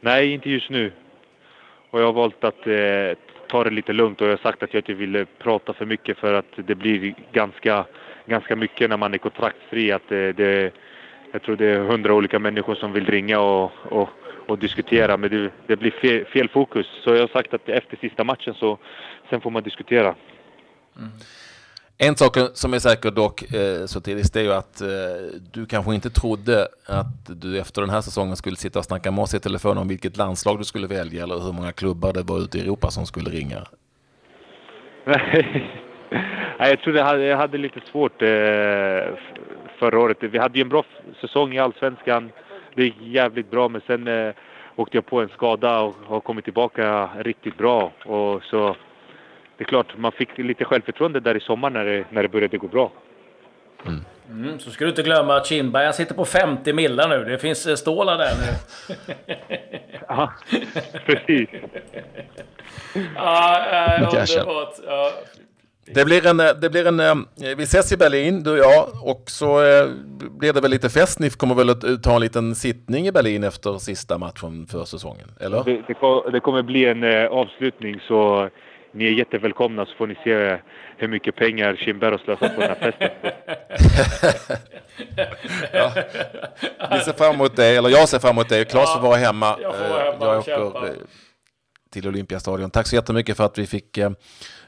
Nej, 0.00 0.32
inte 0.32 0.50
just 0.50 0.70
nu. 0.70 0.92
Och 1.90 2.00
jag 2.00 2.06
har 2.06 2.12
valt 2.12 2.44
att 2.44 2.66
eh, 2.66 3.18
ta 3.48 3.64
det 3.64 3.70
lite 3.70 3.92
lugnt 3.92 4.20
och 4.20 4.26
jag 4.26 4.32
har 4.32 4.42
sagt 4.42 4.62
att 4.62 4.74
jag 4.74 4.80
inte 4.80 4.94
vill 4.94 5.26
prata 5.38 5.72
för 5.72 5.86
mycket 5.86 6.18
för 6.18 6.34
att 6.34 6.52
det 6.56 6.74
blir 6.74 7.14
ganska, 7.32 7.84
ganska 8.26 8.56
mycket 8.56 8.90
när 8.90 8.96
man 8.96 9.14
är 9.14 9.18
kontraktsfri. 9.18 9.92
Att 9.92 10.08
det, 10.08 10.32
det, 10.32 10.72
jag 11.32 11.42
tror 11.42 11.56
det 11.56 11.66
är 11.66 11.78
hundra 11.78 12.14
olika 12.14 12.38
människor 12.38 12.74
som 12.74 12.92
vill 12.92 13.06
ringa 13.06 13.40
och, 13.40 13.72
och, 13.84 14.08
och 14.50 14.58
diskutera 14.58 15.16
men 15.16 15.30
det, 15.30 15.50
det 15.66 15.76
blir 15.76 15.90
fel, 15.90 16.24
fel, 16.24 16.48
fokus. 16.48 16.86
Så 17.04 17.10
jag 17.10 17.20
har 17.20 17.28
sagt 17.28 17.54
att 17.54 17.68
efter 17.68 17.96
sista 17.96 18.24
matchen 18.24 18.54
så 18.54 18.78
sen 19.30 19.40
får 19.40 19.50
man 19.50 19.62
diskutera. 19.62 20.14
Mm. 20.96 21.10
En 22.02 22.16
sak 22.16 22.36
som 22.54 22.74
är 22.74 22.78
säker 22.78 23.10
dock, 23.10 23.42
eh, 23.42 23.86
så 23.86 24.00
tidigt, 24.00 24.32
det 24.32 24.40
är 24.40 24.44
ju 24.44 24.52
att 24.52 24.80
eh, 24.80 24.88
du 25.52 25.66
kanske 25.66 25.94
inte 25.94 26.10
trodde 26.10 26.68
att 26.86 27.40
du 27.42 27.58
efter 27.58 27.80
den 27.80 27.90
här 27.90 28.00
säsongen 28.00 28.36
skulle 28.36 28.56
sitta 28.56 28.78
och 28.78 28.84
snacka 28.84 29.10
med 29.10 29.22
oss 29.22 29.34
i 29.34 29.40
telefon 29.40 29.78
om 29.78 29.88
vilket 29.88 30.16
landslag 30.16 30.58
du 30.58 30.64
skulle 30.64 30.86
välja 30.86 31.22
eller 31.22 31.38
hur 31.38 31.52
många 31.52 31.72
klubbar 31.72 32.12
det 32.12 32.22
var 32.22 32.38
ute 32.38 32.58
i 32.58 32.60
Europa 32.60 32.90
som 32.90 33.06
skulle 33.06 33.30
ringa. 33.30 33.58
Nej, 36.58 36.70
jag 36.70 36.80
tror 36.80 36.96
jag 36.96 37.04
hade, 37.04 37.24
jag 37.24 37.36
hade 37.36 37.58
lite 37.58 37.80
svårt 37.92 38.22
eh, 38.22 38.28
förra 39.78 39.98
året. 39.98 40.16
Vi 40.20 40.38
hade 40.38 40.58
ju 40.58 40.62
en 40.62 40.68
bra 40.68 40.84
säsong 41.20 41.54
i 41.54 41.58
Allsvenskan. 41.58 42.30
Det 42.74 42.84
gick 42.84 42.96
jävligt 43.00 43.50
bra, 43.50 43.68
men 43.68 43.80
sen 43.86 44.08
eh, 44.08 44.34
åkte 44.76 44.96
jag 44.96 45.06
på 45.06 45.20
en 45.20 45.28
skada 45.28 45.80
och 45.80 45.96
har 46.06 46.20
kommit 46.20 46.44
tillbaka 46.44 47.08
riktigt 47.18 47.56
bra. 47.56 47.92
Och 48.04 48.42
så 48.42 48.76
det 49.56 49.64
är 49.64 49.68
klart, 49.68 49.96
man 49.96 50.12
fick 50.12 50.38
lite 50.38 50.64
självförtroende 50.64 51.20
där 51.20 51.36
i 51.36 51.40
sommar 51.40 51.70
när 51.70 51.84
det, 51.84 52.04
när 52.10 52.22
det 52.22 52.28
började 52.28 52.58
gå 52.58 52.68
bra. 52.68 52.92
Mm. 53.86 54.04
Mm, 54.30 54.58
så 54.58 54.70
ska 54.70 54.84
du 54.84 54.90
inte 54.90 55.02
glömma 55.02 55.36
att 55.36 55.46
Kindberg 55.46 55.84
han 55.84 55.94
sitter 55.94 56.14
på 56.14 56.24
50 56.24 56.72
millar 56.72 57.08
nu. 57.08 57.24
Det 57.24 57.38
finns 57.38 57.66
eh, 57.66 57.74
stålar 57.74 58.18
där 58.18 58.32
nu. 58.36 58.94
ja, 60.08 60.32
precis. 61.06 61.48
ja, 63.14 63.66
äh, 63.72 64.02
underbart. 64.02 64.74
Ja. 64.86 65.12
Det 65.86 66.04
blir 66.04 66.26
en, 66.26 66.40
eh, 66.40 66.54
det 66.60 66.70
blir 66.70 66.86
en, 66.86 67.00
eh, 67.00 67.16
vi 67.56 67.62
ses 67.62 67.92
i 67.92 67.96
Berlin, 67.96 68.42
du 68.42 68.50
och 68.50 68.58
jag, 68.58 68.88
och 69.02 69.22
så 69.26 69.58
blir 70.38 70.52
det 70.52 70.60
väl 70.60 70.70
lite 70.70 70.90
fest. 70.90 71.18
Ni 71.18 71.30
kommer 71.30 71.54
väl 71.54 71.70
att 71.70 72.02
ta 72.02 72.14
en 72.14 72.20
liten 72.20 72.54
sittning 72.54 73.06
i 73.06 73.12
Berlin 73.12 73.44
efter 73.44 73.78
sista 73.78 74.18
matchen 74.18 74.66
för 74.66 74.84
säsongen, 74.84 75.28
eller? 75.40 75.64
Det, 75.64 75.72
det, 75.72 76.30
det 76.32 76.40
kommer 76.40 76.62
bli 76.62 76.84
en 76.84 77.04
avslutning, 77.28 78.00
så 78.08 78.48
ni 78.92 79.06
är 79.06 79.10
jättevälkomna 79.10 79.86
så 79.86 79.94
får 79.96 80.06
ni 80.06 80.14
se 80.24 80.58
hur 80.96 81.08
mycket 81.08 81.36
pengar 81.36 81.76
Kindberg 81.76 82.10
har 82.10 82.18
slösat 82.18 82.54
på 82.54 82.60
den 82.60 82.70
här 82.70 82.92
festen. 82.92 83.08
ja. 85.72 85.92
Vi 86.90 86.98
ser 86.98 87.12
fram 87.12 87.34
emot 87.34 87.56
det, 87.56 87.66
eller 87.66 87.88
jag 87.88 88.08
ser 88.08 88.18
fram 88.18 88.30
emot 88.30 88.48
det. 88.48 88.64
Claes 88.64 88.90
ja, 88.94 89.00
får 89.00 89.08
vara 89.08 89.16
hemma. 89.16 89.56
Jag, 89.60 89.74
får 89.74 89.88
vara 89.88 90.12
hemma 90.12 90.42
jag 90.46 90.66
åker 90.66 90.86
eh, 90.86 90.92
till 91.92 92.08
Olympiastadion. 92.08 92.70
Tack 92.70 92.86
så 92.86 92.96
jättemycket 92.96 93.36
för 93.36 93.44
att 93.44 93.58
vi 93.58 93.66
fick 93.66 93.98
eh, 93.98 94.06
eh, 94.06 94.12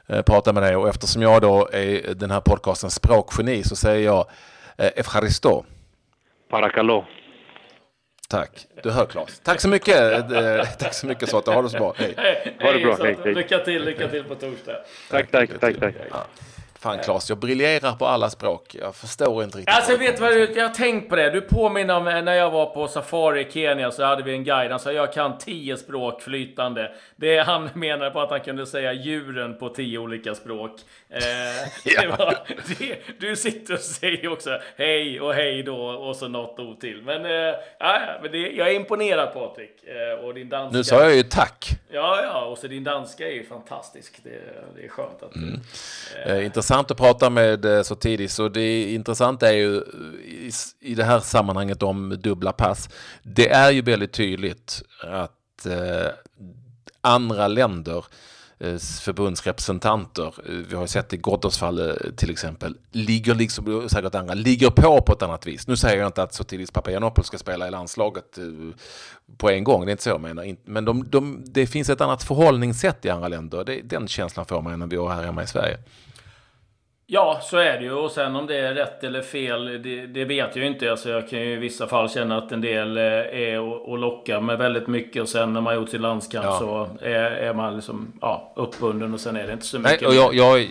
prata 0.06 0.52
med 0.52 0.62
dig 0.62 0.76
och 0.76 0.88
eftersom 0.88 1.23
jag 1.23 1.42
då 1.42 1.68
är 1.73 2.14
den 2.14 2.30
här 2.30 2.40
podcastens 2.40 2.94
språkgeni 2.94 3.62
så 3.62 3.76
säger 3.76 4.04
jag 4.04 4.26
eh, 4.78 4.90
Efcharisto. 4.97 5.64
Parakalo. 6.50 7.04
Tack. 8.28 8.66
Du 8.82 8.90
hör 8.90 9.06
Claes. 9.06 9.40
Tack 9.40 9.61
så 9.61 9.68
mycket. 9.68 10.30
Eh, 10.32 10.64
tack 10.78 10.94
så 10.94 11.06
mycket 11.06 11.28
Sotta. 11.28 11.52
Ha 11.52 11.62
det 11.62 11.68
så 11.68 11.78
bra. 11.78 11.94
Hej. 11.97 12.14
Ha 12.61 12.73
det 12.73 12.80
bra. 12.80 12.97
Hej, 13.00 13.16
hej. 13.25 13.35
Lycka 13.35 13.59
till, 13.59 13.85
lycka 13.85 14.09
till 14.09 14.25
på 14.25 14.35
torsdag. 14.35 14.76
Tack, 15.11 15.30
tack, 15.30 15.50
tack. 15.61 15.80
tack. 15.80 15.94
Ja. 16.11 16.26
Fan 16.82 16.98
Claes, 16.98 17.28
jag 17.28 17.38
briljerar 17.38 17.92
på 17.92 18.06
alla 18.06 18.30
språk. 18.30 18.76
Jag 18.80 18.94
förstår 18.94 19.44
inte 19.44 19.58
riktigt. 19.58 19.74
Alltså 19.74 19.96
vet 19.96 20.16
du 20.16 20.22
vad, 20.22 20.32
jag 20.32 20.68
har 20.68 20.74
tänkt 20.74 21.08
på 21.08 21.16
det. 21.16 21.30
Du 21.30 21.40
påminner 21.40 21.96
om 21.96 22.04
när 22.04 22.34
jag 22.34 22.50
var 22.50 22.66
på 22.66 22.88
safari 22.88 23.40
i 23.40 23.50
Kenya 23.50 23.90
så 23.90 24.04
hade 24.04 24.22
vi 24.22 24.32
en 24.32 24.44
guide. 24.44 24.70
Han 24.70 24.80
sa 24.80 24.92
jag 24.92 25.12
kan 25.12 25.38
tio 25.38 25.76
språk 25.76 26.22
flytande. 26.22 26.92
Det 27.16 27.38
han 27.38 27.70
menade 27.74 28.10
på 28.10 28.20
att 28.20 28.30
han 28.30 28.40
kunde 28.40 28.66
säga 28.66 28.92
djuren 28.92 29.58
på 29.58 29.68
tio 29.68 29.98
olika 29.98 30.34
språk. 30.34 30.70
Eh, 31.08 31.20
ja. 31.84 32.16
var, 32.18 32.38
det, 32.78 32.98
du 33.20 33.36
sitter 33.36 33.74
och 33.74 33.80
säger 33.80 34.32
också 34.32 34.58
hej 34.76 35.20
och 35.20 35.34
hej 35.34 35.62
då 35.62 35.76
och 35.76 36.16
så 36.16 36.28
något 36.28 36.58
ord 36.58 36.80
till. 36.80 37.02
Men, 37.02 37.24
eh, 37.24 37.54
ja, 37.78 38.00
men 38.22 38.32
det, 38.32 38.38
jag 38.38 38.70
är 38.70 38.74
imponerad 38.74 39.34
Patrik. 39.34 39.84
Eh, 39.84 40.24
och 40.24 40.34
din 40.34 40.48
danska. 40.48 40.76
Nu 40.76 40.84
sa 40.84 41.02
jag 41.02 41.16
ju 41.16 41.22
tack. 41.22 41.70
Ja, 41.88 42.22
ja, 42.22 42.44
och 42.44 42.58
så 42.58 42.66
din 42.66 42.84
danska 42.84 43.28
är 43.28 43.32
ju 43.32 43.44
fantastisk. 43.44 44.20
Det, 44.24 44.40
det 44.76 44.84
är 44.84 44.88
skönt 44.88 45.22
att 45.22 45.34
mm. 45.36 45.60
eh, 46.26 46.44
intressant 46.44 46.71
Intressant 46.72 46.90
att 46.90 46.96
prata 46.96 47.30
med 47.30 47.64
eh, 47.64 47.82
så 47.82 47.94
tidigt. 47.94 48.30
Så 48.30 48.48
det 48.48 48.92
intressanta 48.92 49.48
är 49.48 49.52
ju 49.52 49.76
i, 50.24 50.50
i 50.80 50.94
det 50.94 51.04
här 51.04 51.20
sammanhanget 51.20 51.82
om 51.82 52.16
dubbla 52.18 52.52
pass. 52.52 52.88
Det 53.22 53.50
är 53.50 53.70
ju 53.70 53.82
väldigt 53.82 54.12
tydligt 54.12 54.82
att 55.00 55.66
eh, 55.66 56.10
andra 57.00 57.48
länder 57.48 58.04
eh, 58.58 58.76
förbundsrepresentanter, 58.76 60.26
eh, 60.26 60.54
vi 60.68 60.76
har 60.76 60.86
sett 60.86 61.12
i 61.12 61.16
Ghoddos 61.16 61.58
fall 61.58 61.98
till 62.16 62.30
exempel, 62.30 62.76
ligger 62.90 63.34
liksom, 63.34 63.88
säkert 63.88 64.14
andra, 64.14 64.34
ligger 64.34 64.70
på 64.70 65.02
på 65.02 65.12
ett 65.12 65.22
annat 65.22 65.46
vis. 65.46 65.66
Nu 65.66 65.76
säger 65.76 65.98
jag 65.98 66.06
inte 66.06 66.22
att 66.22 66.34
Sotiris 66.34 66.70
Papagiannopoulos 66.70 67.26
ska 67.26 67.38
spela 67.38 67.68
i 67.68 67.70
landslaget 67.70 68.38
på 69.36 69.50
en 69.50 69.64
gång, 69.64 69.84
det 69.84 69.90
är 69.90 69.92
inte 69.92 70.02
så 70.02 70.10
jag 70.10 70.20
menar. 70.20 70.56
Men 70.64 70.84
de, 70.84 71.04
de, 71.10 71.44
det 71.46 71.66
finns 71.66 71.88
ett 71.88 72.00
annat 72.00 72.22
förhållningssätt 72.22 73.04
i 73.04 73.10
andra 73.10 73.28
länder. 73.28 73.64
Det, 73.64 73.80
den 73.82 74.08
känslan 74.08 74.46
får 74.46 74.62
man 74.62 74.78
när 74.78 74.86
vi 74.86 74.96
är 74.96 75.08
här 75.08 75.24
hemma 75.24 75.42
i 75.42 75.46
Sverige. 75.46 75.78
Ja, 77.14 77.40
så 77.42 77.57
är 77.57 77.78
det 77.78 77.85
ju. 77.85 77.92
Och 77.92 78.11
sen 78.11 78.37
om 78.37 78.47
det 78.47 78.57
är 78.57 78.75
rätt 78.75 79.04
eller 79.04 79.23
fel, 79.23 79.83
det, 79.83 80.07
det 80.07 80.25
vet 80.25 80.57
jag 80.57 80.64
ju 80.64 80.66
inte. 80.66 80.90
Alltså 80.90 81.11
jag 81.11 81.28
kan 81.28 81.40
ju 81.40 81.52
i 81.52 81.57
vissa 81.57 81.87
fall 81.87 82.11
känna 82.11 82.38
att 82.38 82.52
en 82.52 82.61
del 82.61 82.97
eh, 82.97 83.02
är 83.02 83.61
och 83.61 83.99
lockar 83.99 84.40
med 84.40 84.59
väldigt 84.59 84.87
mycket. 84.87 85.23
Och 85.23 85.28
sen 85.28 85.52
när 85.52 85.61
man 85.61 85.75
gjort 85.75 85.88
sin 85.88 86.02
landskamp 86.02 86.45
ja. 86.45 86.59
så 86.59 86.88
är, 87.00 87.31
är, 87.31 87.54
man 87.54 87.76
liksom 87.76 88.12
ja, 88.21 88.52
uppbunden 88.57 89.14
och 89.14 89.21
sen 89.21 89.37
är 89.37 89.47
det 89.47 89.52
inte 89.52 89.66
så 89.66 89.78
mycket. 89.78 90.00
Nej, 90.00 90.09
och 90.09 90.14
jag, 90.14 90.35
jag, 90.35 90.71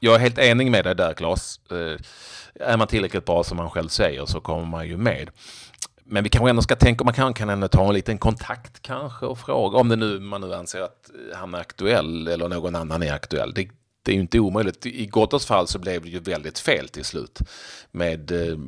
jag 0.00 0.14
är 0.14 0.18
helt 0.18 0.38
enig 0.38 0.70
med 0.70 0.84
dig 0.84 0.94
där, 0.94 1.12
Claes. 1.12 1.60
Eh, 1.70 2.70
är 2.70 2.76
man 2.76 2.86
tillräckligt 2.86 3.24
bra 3.24 3.44
som 3.44 3.56
man 3.56 3.70
själv 3.70 3.88
säger 3.88 4.26
så 4.26 4.40
kommer 4.40 4.66
man 4.66 4.88
ju 4.88 4.96
med. 4.96 5.30
Men 6.04 6.24
vi 6.24 6.30
kanske 6.30 6.50
ändå 6.50 6.62
ska 6.62 6.76
tänka, 6.76 7.04
man 7.04 7.14
kan, 7.14 7.34
kan 7.34 7.50
ändå 7.50 7.68
ta 7.68 7.88
en 7.88 7.94
liten 7.94 8.18
kontakt 8.18 8.82
kanske 8.82 9.26
och 9.26 9.38
fråga 9.38 9.78
om 9.78 9.88
det 9.88 9.96
nu, 9.96 10.20
man 10.20 10.40
nu 10.40 10.54
anser 10.54 10.80
att 10.80 11.10
han 11.34 11.54
är 11.54 11.58
aktuell 11.58 12.28
eller 12.28 12.48
någon 12.48 12.76
annan 12.76 13.02
är 13.02 13.12
aktuell. 13.12 13.54
Det, 13.54 13.68
det 14.02 14.12
är 14.12 14.14
ju 14.14 14.20
inte 14.20 14.38
omöjligt. 14.38 14.86
I 14.86 15.06
Gottas 15.06 15.46
fall 15.46 15.66
så 15.66 15.78
blev 15.78 16.02
det 16.02 16.08
ju 16.08 16.18
väldigt 16.18 16.58
fel 16.58 16.88
till 16.88 17.04
slut 17.04 17.38
med 17.90 18.30
eh, 18.30 18.58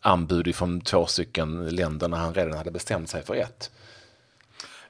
anbud 0.00 0.54
från 0.54 0.80
två 0.80 1.06
stycken 1.06 1.66
länder 1.66 2.08
när 2.08 2.16
han 2.16 2.34
redan 2.34 2.58
hade 2.58 2.70
bestämt 2.70 3.10
sig 3.10 3.22
för 3.22 3.34
ett. 3.34 3.70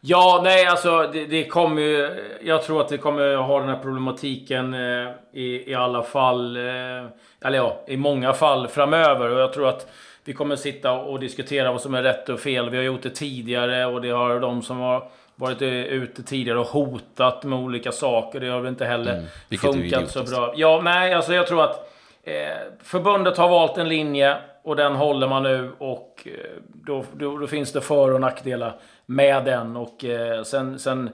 Ja, 0.04 0.40
nej, 0.44 0.66
alltså 0.66 1.10
det, 1.12 1.26
det 1.26 1.44
kommer 1.44 1.82
ju... 1.82 2.24
Jag 2.42 2.62
tror 2.62 2.80
att 2.80 2.88
det 2.88 2.98
kommer 2.98 3.36
ha 3.36 3.60
den 3.60 3.68
här 3.68 3.78
problematiken 3.82 4.74
eh, 4.74 5.10
i, 5.32 5.70
i 5.70 5.74
alla 5.74 6.02
fall, 6.02 6.56
eh, 6.56 6.62
eller 7.40 7.52
ja, 7.56 7.84
i 7.86 7.96
många 7.96 8.32
fall 8.32 8.68
framöver. 8.68 9.30
Och 9.30 9.40
jag 9.40 9.52
tror 9.52 9.68
att 9.68 9.86
vi 10.24 10.32
kommer 10.32 10.56
sitta 10.56 10.92
och 10.92 11.20
diskutera 11.20 11.72
vad 11.72 11.80
som 11.80 11.94
är 11.94 12.02
rätt 12.02 12.28
och 12.28 12.40
fel. 12.40 12.70
Vi 12.70 12.76
har 12.76 12.84
gjort 12.84 13.02
det 13.02 13.10
tidigare 13.10 13.86
och 13.86 14.02
det 14.02 14.10
har 14.10 14.40
de 14.40 14.62
som 14.62 14.78
har 14.78 15.10
varit 15.36 15.62
ute 15.62 16.22
tidigare 16.22 16.58
och 16.58 16.66
hotat 16.66 17.44
med 17.44 17.58
olika 17.58 17.92
saker. 17.92 18.40
Det 18.40 18.48
har 18.48 18.60
väl 18.60 18.68
inte 18.68 18.84
heller 18.84 19.12
mm, 19.12 19.58
funkat 19.60 20.10
så 20.10 20.22
bra. 20.22 20.52
Ja, 20.56 20.80
nej, 20.84 21.14
alltså 21.14 21.34
jag 21.34 21.46
tror 21.46 21.64
att 21.64 21.92
eh, 22.22 22.34
förbundet 22.82 23.36
har 23.36 23.48
valt 23.48 23.78
en 23.78 23.88
linje 23.88 24.36
och 24.64 24.76
den 24.76 24.94
håller 24.94 25.28
man 25.28 25.42
nu 25.42 25.72
och 25.78 26.22
eh, 26.24 26.32
då, 26.66 27.04
då, 27.16 27.38
då, 27.38 27.46
finns 27.46 27.72
det 27.72 27.80
för 27.80 28.12
och 28.12 28.20
nackdelar 28.20 28.74
med 29.06 29.44
den 29.44 29.76
och 29.76 30.04
eh, 30.04 30.42
sen, 30.42 30.78
sen 30.78 31.10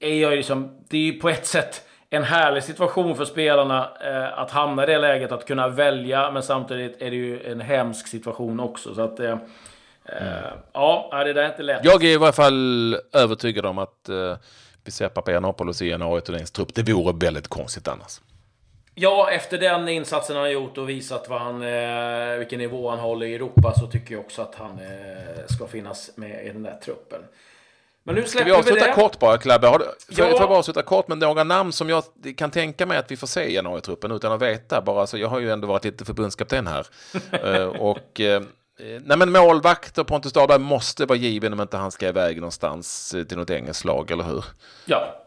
är 0.00 0.14
jag 0.14 0.32
liksom, 0.32 0.84
det 0.88 0.96
är 0.96 1.00
ju 1.00 1.12
på 1.12 1.28
ett 1.28 1.46
sätt 1.46 1.84
en 2.10 2.22
härlig 2.22 2.62
situation 2.62 3.16
för 3.16 3.24
spelarna 3.24 3.88
eh, 4.00 4.38
att 4.38 4.50
hamna 4.50 4.82
i 4.82 4.86
det 4.86 4.98
läget, 4.98 5.32
att 5.32 5.46
kunna 5.46 5.68
välja, 5.68 6.30
men 6.30 6.42
samtidigt 6.42 7.02
är 7.02 7.10
det 7.10 7.16
ju 7.16 7.52
en 7.52 7.60
hemsk 7.60 8.06
situation 8.06 8.60
också. 8.60 8.94
Så 8.94 9.02
att, 9.02 9.20
eh, 9.20 9.38
mm. 10.04 10.58
ja, 10.72 11.24
det 11.24 11.32
där 11.32 11.42
är 11.42 11.48
inte 11.48 11.62
lätt. 11.62 11.84
Jag 11.84 12.04
är 12.04 12.08
i 12.08 12.16
varje 12.16 12.32
fall 12.32 12.96
övertygad 13.12 13.66
om 13.66 13.78
att 13.78 14.08
eh, 14.08 14.36
vi 14.84 14.90
ser 14.90 15.08
Papagiannopoulos 15.08 15.82
i 15.82 15.88
januari-turneringens 15.88 16.50
trupp. 16.50 16.74
Det 16.74 16.92
vore 16.92 17.16
väldigt 17.26 17.48
konstigt 17.48 17.88
annars. 17.88 18.20
Ja, 18.94 19.30
efter 19.30 19.58
den 19.58 19.88
insatsen 19.88 20.36
han 20.36 20.44
har 20.44 20.50
gjort 20.50 20.78
och 20.78 20.88
visat 20.88 21.28
vad 21.28 21.40
han, 21.40 21.62
eh, 21.62 22.38
vilken 22.38 22.58
nivå 22.58 22.90
han 22.90 22.98
håller 22.98 23.26
i 23.26 23.34
Europa 23.34 23.74
så 23.74 23.86
tycker 23.86 24.14
jag 24.14 24.20
också 24.20 24.42
att 24.42 24.54
han 24.54 24.70
eh, 24.70 25.46
ska 25.56 25.66
finnas 25.66 26.10
med 26.16 26.46
i 26.46 26.48
den 26.48 26.62
där 26.62 26.78
truppen. 26.84 27.20
Men 28.02 28.14
nu 28.14 28.22
släpper 28.22 28.38
Ska 28.38 28.44
vi 28.44 28.58
avsluta 28.58 28.86
vi 28.86 28.92
kort 29.02 29.18
bara, 29.18 29.38
Klabbe? 29.38 29.66
Har 29.66 29.78
du, 29.78 29.84
ja. 30.08 30.14
Får 30.16 30.40
jag 30.40 30.48
bara 30.48 30.58
avsluta 30.58 30.82
kort 30.82 31.08
med 31.08 31.18
några 31.18 31.44
namn 31.44 31.72
som 31.72 31.88
jag 31.88 32.04
kan 32.36 32.50
tänka 32.50 32.86
mig 32.86 32.98
att 32.98 33.10
vi 33.10 33.16
får 33.16 33.26
se 33.26 33.44
i 33.44 33.54
januari-truppen 33.54 34.10
utan 34.12 34.32
att 34.32 34.42
veta. 34.42 34.80
Bara, 34.80 35.00
alltså, 35.00 35.18
jag 35.18 35.28
har 35.28 35.40
ju 35.40 35.50
ändå 35.50 35.68
varit 35.68 35.84
lite 35.84 36.04
förbundskapten 36.04 36.66
här. 36.66 36.86
uh, 37.44 37.66
och, 37.80 38.20
uh, 38.20 38.40
nej 39.04 39.18
men 39.18 39.32
målvakt 39.32 39.98
och 39.98 40.06
Pontus 40.06 40.32
Dahlberg 40.32 40.58
måste 40.58 41.06
vara 41.06 41.18
given 41.18 41.52
om 41.52 41.60
inte 41.60 41.76
han 41.76 41.90
ska 41.90 42.08
iväg 42.08 42.36
någonstans 42.36 43.14
till 43.28 43.38
något 43.38 43.50
engelskt 43.50 43.84
lag, 43.84 44.10
eller 44.10 44.24
hur? 44.24 44.44
Ja, 44.84 45.20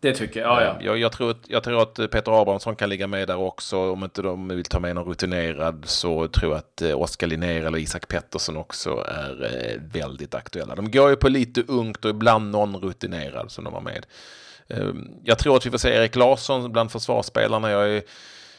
det 0.00 0.12
tycker 0.12 0.40
jag. 0.40 0.62
Ja, 0.62 0.62
ja. 0.62 0.76
Jag, 0.80 0.98
jag, 0.98 1.12
tror 1.12 1.36
jag 1.46 1.62
tror 1.62 1.82
att 1.82 1.94
Peter 1.94 2.40
Abrahamsson 2.42 2.76
kan 2.76 2.88
ligga 2.88 3.06
med 3.06 3.28
där 3.28 3.36
också. 3.36 3.92
Om 3.92 4.04
inte 4.04 4.22
de 4.22 4.48
vill 4.48 4.64
ta 4.64 4.80
med 4.80 4.94
någon 4.94 5.04
rutinerad 5.04 5.84
så 5.86 6.28
tror 6.28 6.52
jag 6.52 6.58
att 6.58 6.82
eh, 6.82 7.00
Oskar 7.00 7.26
Linnér 7.26 7.66
eller 7.66 7.78
Isak 7.78 8.08
Pettersson 8.08 8.56
också 8.56 9.04
är 9.08 9.44
eh, 9.44 9.80
väldigt 9.92 10.34
aktuella. 10.34 10.74
De 10.74 10.90
går 10.90 11.10
ju 11.10 11.16
på 11.16 11.28
lite 11.28 11.62
ungt 11.68 12.04
och 12.04 12.10
ibland 12.10 12.50
någon 12.50 12.76
rutinerad 12.76 13.50
som 13.50 13.64
de 13.64 13.72
var 13.72 13.80
med. 13.80 14.06
Ehm, 14.68 15.08
jag 15.24 15.38
tror 15.38 15.56
att 15.56 15.66
vi 15.66 15.70
får 15.70 15.78
se 15.78 15.94
Erik 15.94 16.16
Larsson 16.16 16.72
bland 16.72 16.92
försvarsspelarna. 16.92 17.70
Jag 17.70 17.88
är 17.88 17.96
Eh, 17.96 18.02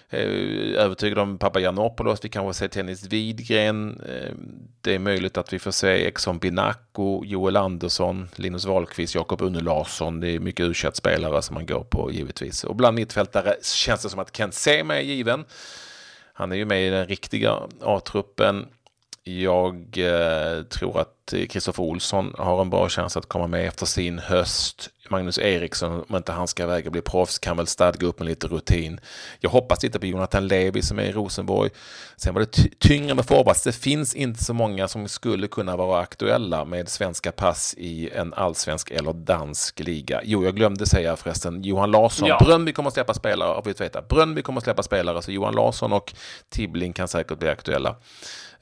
Eh, 0.10 0.82
övertygad 0.84 1.20
om 1.20 1.38
Papagiannopoulos, 1.38 2.26
vi 2.26 2.30
kanske 2.30 2.60
ser 2.60 2.68
Tennis 2.68 3.06
Widgren. 3.06 4.02
Eh, 4.10 4.34
det 4.82 4.96
är 4.96 5.00
möjligt 5.00 5.38
att 5.38 5.54
vi 5.54 5.60
får 5.60 5.72
se 5.72 6.08
Exxon 6.08 6.40
Binacco, 6.40 7.26
Joel 7.26 7.56
Andersson, 7.56 8.30
Linus 8.36 8.66
Wahlqvist, 8.66 9.16
Jakob 9.16 9.42
Unne 9.42 9.60
Larsson. 9.60 10.20
Det 10.20 10.30
är 10.30 10.40
mycket 10.40 10.66
u 10.66 10.74
spelare 10.94 11.42
som 11.42 11.54
man 11.54 11.66
går 11.66 11.84
på 11.84 12.12
givetvis. 12.12 12.64
Och 12.64 12.76
bland 12.76 12.96
mittfältare 12.96 13.56
känns 13.64 14.02
det 14.02 14.10
som 14.10 14.20
att 14.20 14.38
Kent 14.38 14.54
Sema 14.54 14.96
är 14.96 15.02
given. 15.02 15.46
Han 16.34 16.52
är 16.52 16.56
ju 16.56 16.66
med 16.66 16.88
i 16.88 16.90
den 16.90 17.08
riktiga 17.08 17.60
A-truppen. 17.82 18.66
Jag 19.24 19.98
eh, 19.98 20.64
tror 20.64 21.00
att 21.00 21.34
Kristoffer 21.50 21.84
Olsson 21.84 22.34
har 22.38 22.62
en 22.62 22.70
bra 22.70 22.90
chans 22.90 23.18
att 23.18 23.26
komma 23.26 23.48
med 23.48 23.68
efter 23.68 23.86
sin 23.86 24.20
höst. 24.20 24.90
Magnus 25.10 25.38
Eriksson, 25.38 26.04
om 26.10 26.16
inte 26.16 26.32
han 26.32 26.48
ska 26.48 26.64
iväg 26.64 26.86
och 26.86 26.92
bli 26.92 27.02
proffs, 27.02 27.40
kan 27.40 27.58
väl 27.58 27.68
stadga 27.68 28.08
upp 28.08 28.20
med 28.20 28.28
lite 28.28 28.48
rutin. 28.48 29.00
Jag 29.40 29.50
hoppas 29.50 29.84
lite 29.84 30.00
på 30.00 30.06
Jonathan 30.06 30.48
Levi 30.48 30.82
som 30.82 31.00
är 31.00 31.04
i 31.04 31.12
Rosenborg. 31.12 31.70
Sen 32.18 32.34
var 32.34 32.42
det 32.42 32.80
tyngre 32.80 33.16
med 33.16 33.26
forwards. 33.26 33.64
Det 33.64 33.72
finns 33.72 34.16
inte 34.16 34.44
så 34.44 34.54
många 34.54 34.88
som 34.88 35.08
skulle 35.08 35.48
kunna 35.48 35.76
vara 35.76 36.02
aktuella 36.02 36.66
med 36.66 36.90
svenska 36.90 37.32
pass 37.32 37.76
i 37.78 38.10
en 38.10 38.34
allsvensk 38.34 38.92
eller 38.92 39.14
dansk 39.14 39.80
liga. 39.80 40.22
Jo, 40.24 40.44
jag 40.44 40.56
glömde 40.56 40.86
säga 40.86 41.16
förresten 41.16 41.64
Johan 41.64 41.92
Larsson. 41.92 42.28
Ja. 42.28 42.40
Brönnby 42.46 42.74
kommer 42.74 42.88
att 42.88 42.94
släppa 42.94 43.14
spelare, 43.14 43.62
vet 43.66 43.82
veta. 43.82 44.02
Brönnby 44.02 44.42
kommer 44.42 44.58
att 44.58 44.64
släppa 44.64 44.84
spelare, 44.84 45.22
så 45.22 45.32
Johan 45.32 45.56
Larsson 45.56 45.94
och 45.94 46.14
Tibbling 46.50 46.94
kan 46.94 47.08
säkert 47.08 47.40
bli 47.40 47.50
aktuella. 47.50 47.96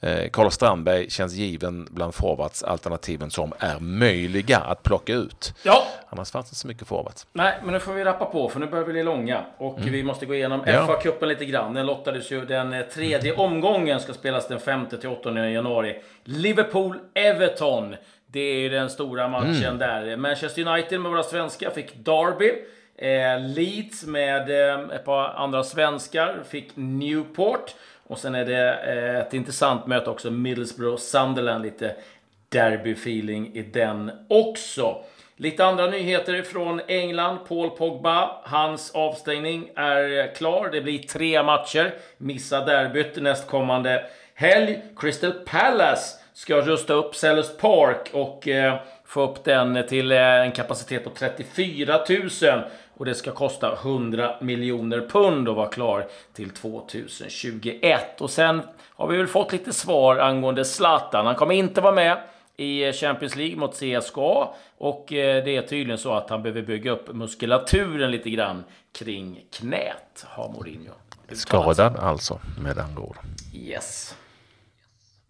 Eh, 0.00 0.48
Strandberg 0.50 1.10
känns 1.10 1.32
given 1.34 1.88
bland 1.90 2.14
forwardsalternativen 2.14 3.30
som 3.30 3.52
är 3.58 3.78
möjliga 3.80 4.58
att 4.58 4.82
plocka 4.82 5.12
ut. 5.12 5.54
Ja. 5.62 5.86
Annars 6.08 6.28
inte 6.44 6.54
så 6.54 6.68
mycket 6.68 6.88
forwards. 6.88 7.26
Nej, 7.32 7.54
men 7.62 7.72
nu 7.72 7.80
får 7.80 7.92
vi 7.92 8.04
rappa 8.04 8.24
på 8.24 8.48
för 8.48 8.60
nu 8.60 8.66
börjar 8.66 8.84
vi 8.84 8.92
bli 8.92 9.02
långa. 9.02 9.44
Och 9.58 9.78
mm. 9.78 9.92
vi 9.92 10.02
måste 10.02 10.26
gå 10.26 10.34
igenom 10.34 10.62
ja. 10.66 10.86
FA-cupen 10.86 11.26
lite 11.26 11.44
grann. 11.44 11.74
Den 11.74 11.86
lottades 11.86 12.32
ju 12.32 12.44
den 12.44 12.72
eh, 12.72 12.82
tredje 12.82 13.34
omgången 13.34 14.00
ska 14.00 14.12
spelas 14.12 14.48
den 14.48 14.60
5 14.60 14.86
till 14.86 15.08
8 15.08 15.48
januari. 15.48 16.02
Liverpool-Everton. 16.24 17.96
Det 18.26 18.40
är 18.40 18.58
ju 18.58 18.68
den 18.68 18.90
stora 18.90 19.28
matchen 19.28 19.64
mm. 19.64 19.78
där. 19.78 20.16
Manchester 20.16 20.68
United 20.68 21.00
med 21.00 21.10
våra 21.10 21.22
svenskar 21.22 21.70
fick 21.70 22.04
Derby. 22.04 22.52
Eh, 22.98 23.40
Leeds 23.40 24.06
med 24.06 24.50
eh, 24.50 24.96
ett 24.96 25.04
par 25.04 25.28
andra 25.28 25.64
svenskar 25.64 26.42
fick 26.48 26.70
Newport. 26.74 27.74
Och 28.06 28.18
sen 28.18 28.34
är 28.34 28.44
det 28.44 28.74
eh, 28.74 29.20
ett 29.20 29.34
intressant 29.34 29.86
möte 29.86 30.10
också, 30.10 30.30
Middlesbrough-Sunderland. 30.30 31.62
Lite 31.62 31.96
derby-feeling 32.48 33.50
i 33.54 33.62
den 33.62 34.10
också. 34.28 35.04
Lite 35.38 35.64
andra 35.64 35.86
nyheter 35.86 36.42
från 36.42 36.80
England. 36.88 37.38
Paul 37.48 37.70
Pogba, 37.70 38.40
hans 38.44 38.90
avstängning 38.94 39.70
är 39.76 40.34
klar. 40.34 40.68
Det 40.72 40.80
blir 40.80 40.98
tre 40.98 41.42
matcher. 41.42 41.94
Missa 42.18 42.64
derbyt 42.64 43.16
nästkommande 43.16 44.04
helg. 44.34 44.82
Crystal 44.96 45.32
Palace 45.32 46.18
ska 46.32 46.60
rusta 46.60 46.94
upp 46.94 47.14
Sellers 47.14 47.56
Park 47.56 48.10
och 48.12 48.48
eh, 48.48 48.74
få 49.04 49.22
upp 49.22 49.44
den 49.44 49.86
till 49.88 50.12
eh, 50.12 50.18
en 50.18 50.52
kapacitet 50.52 51.04
på 51.04 51.10
34 51.10 52.00
000. 52.42 52.62
Och 52.94 53.04
det 53.04 53.14
ska 53.14 53.30
kosta 53.30 53.72
100 53.72 54.36
miljoner 54.40 55.00
pund 55.00 55.48
att 55.48 55.56
vara 55.56 55.68
klar 55.68 56.06
till 56.32 56.50
2021. 56.50 58.20
Och 58.20 58.30
sen 58.30 58.62
har 58.88 59.08
vi 59.08 59.16
väl 59.16 59.26
fått 59.26 59.52
lite 59.52 59.72
svar 59.72 60.16
angående 60.16 60.64
Zlatan. 60.64 61.26
Han 61.26 61.34
kommer 61.34 61.54
inte 61.54 61.80
vara 61.80 61.94
med 61.94 62.18
i 62.56 62.92
Champions 62.92 63.36
League 63.36 63.56
mot 63.56 63.74
CSKA. 63.74 64.48
Och 64.78 65.12
eh, 65.12 65.44
det 65.44 65.56
är 65.56 65.62
tydligen 65.62 65.98
så 65.98 66.14
att 66.14 66.30
han 66.30 66.42
behöver 66.42 66.62
bygga 66.62 66.90
upp 66.90 67.14
muskulaturen 67.14 68.10
lite 68.10 68.30
grann 68.30 68.64
kring 68.92 69.44
knät, 69.52 70.24
har 70.24 70.48
Mourinho. 70.48 70.92
Skadad 71.32 71.96
alltså, 71.96 72.40
med 72.60 72.78
andra 72.78 73.02
ord. 73.02 73.16
Yes. 73.54 74.16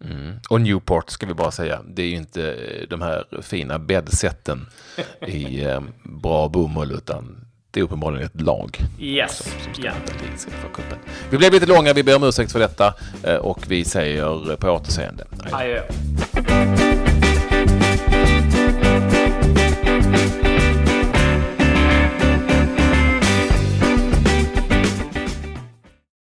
Mm. 0.05 0.39
Och 0.49 0.61
Newport 0.61 1.09
ska 1.09 1.25
vi 1.25 1.33
bara 1.33 1.51
säga, 1.51 1.81
det 1.87 2.01
är 2.01 2.07
ju 2.07 2.15
inte 2.15 2.55
de 2.89 3.01
här 3.01 3.41
fina 3.41 3.79
bäddsätten 3.79 4.65
i 5.27 5.63
eh, 5.63 5.81
bra 6.03 6.49
bomull 6.49 6.91
utan 6.91 7.47
det 7.71 7.79
är 7.79 7.83
uppenbarligen 7.83 8.25
ett 8.25 8.41
lag. 8.41 8.77
Yes. 8.99 9.37
Som, 9.37 9.73
ska 9.73 9.83
yeah. 9.83 9.95
för 10.35 10.69
kuppen. 10.73 10.97
Vi 11.29 11.37
blev 11.37 11.53
lite 11.53 11.65
långa, 11.65 11.93
vi 11.93 12.03
ber 12.03 12.15
om 12.15 12.23
ursäkt 12.23 12.51
för 12.51 12.59
detta 12.59 12.93
eh, 13.23 13.35
och 13.35 13.59
vi 13.67 13.85
säger 13.85 14.55
på 14.55 14.69
återseende. 14.69 15.25
Adjö. 15.51 15.81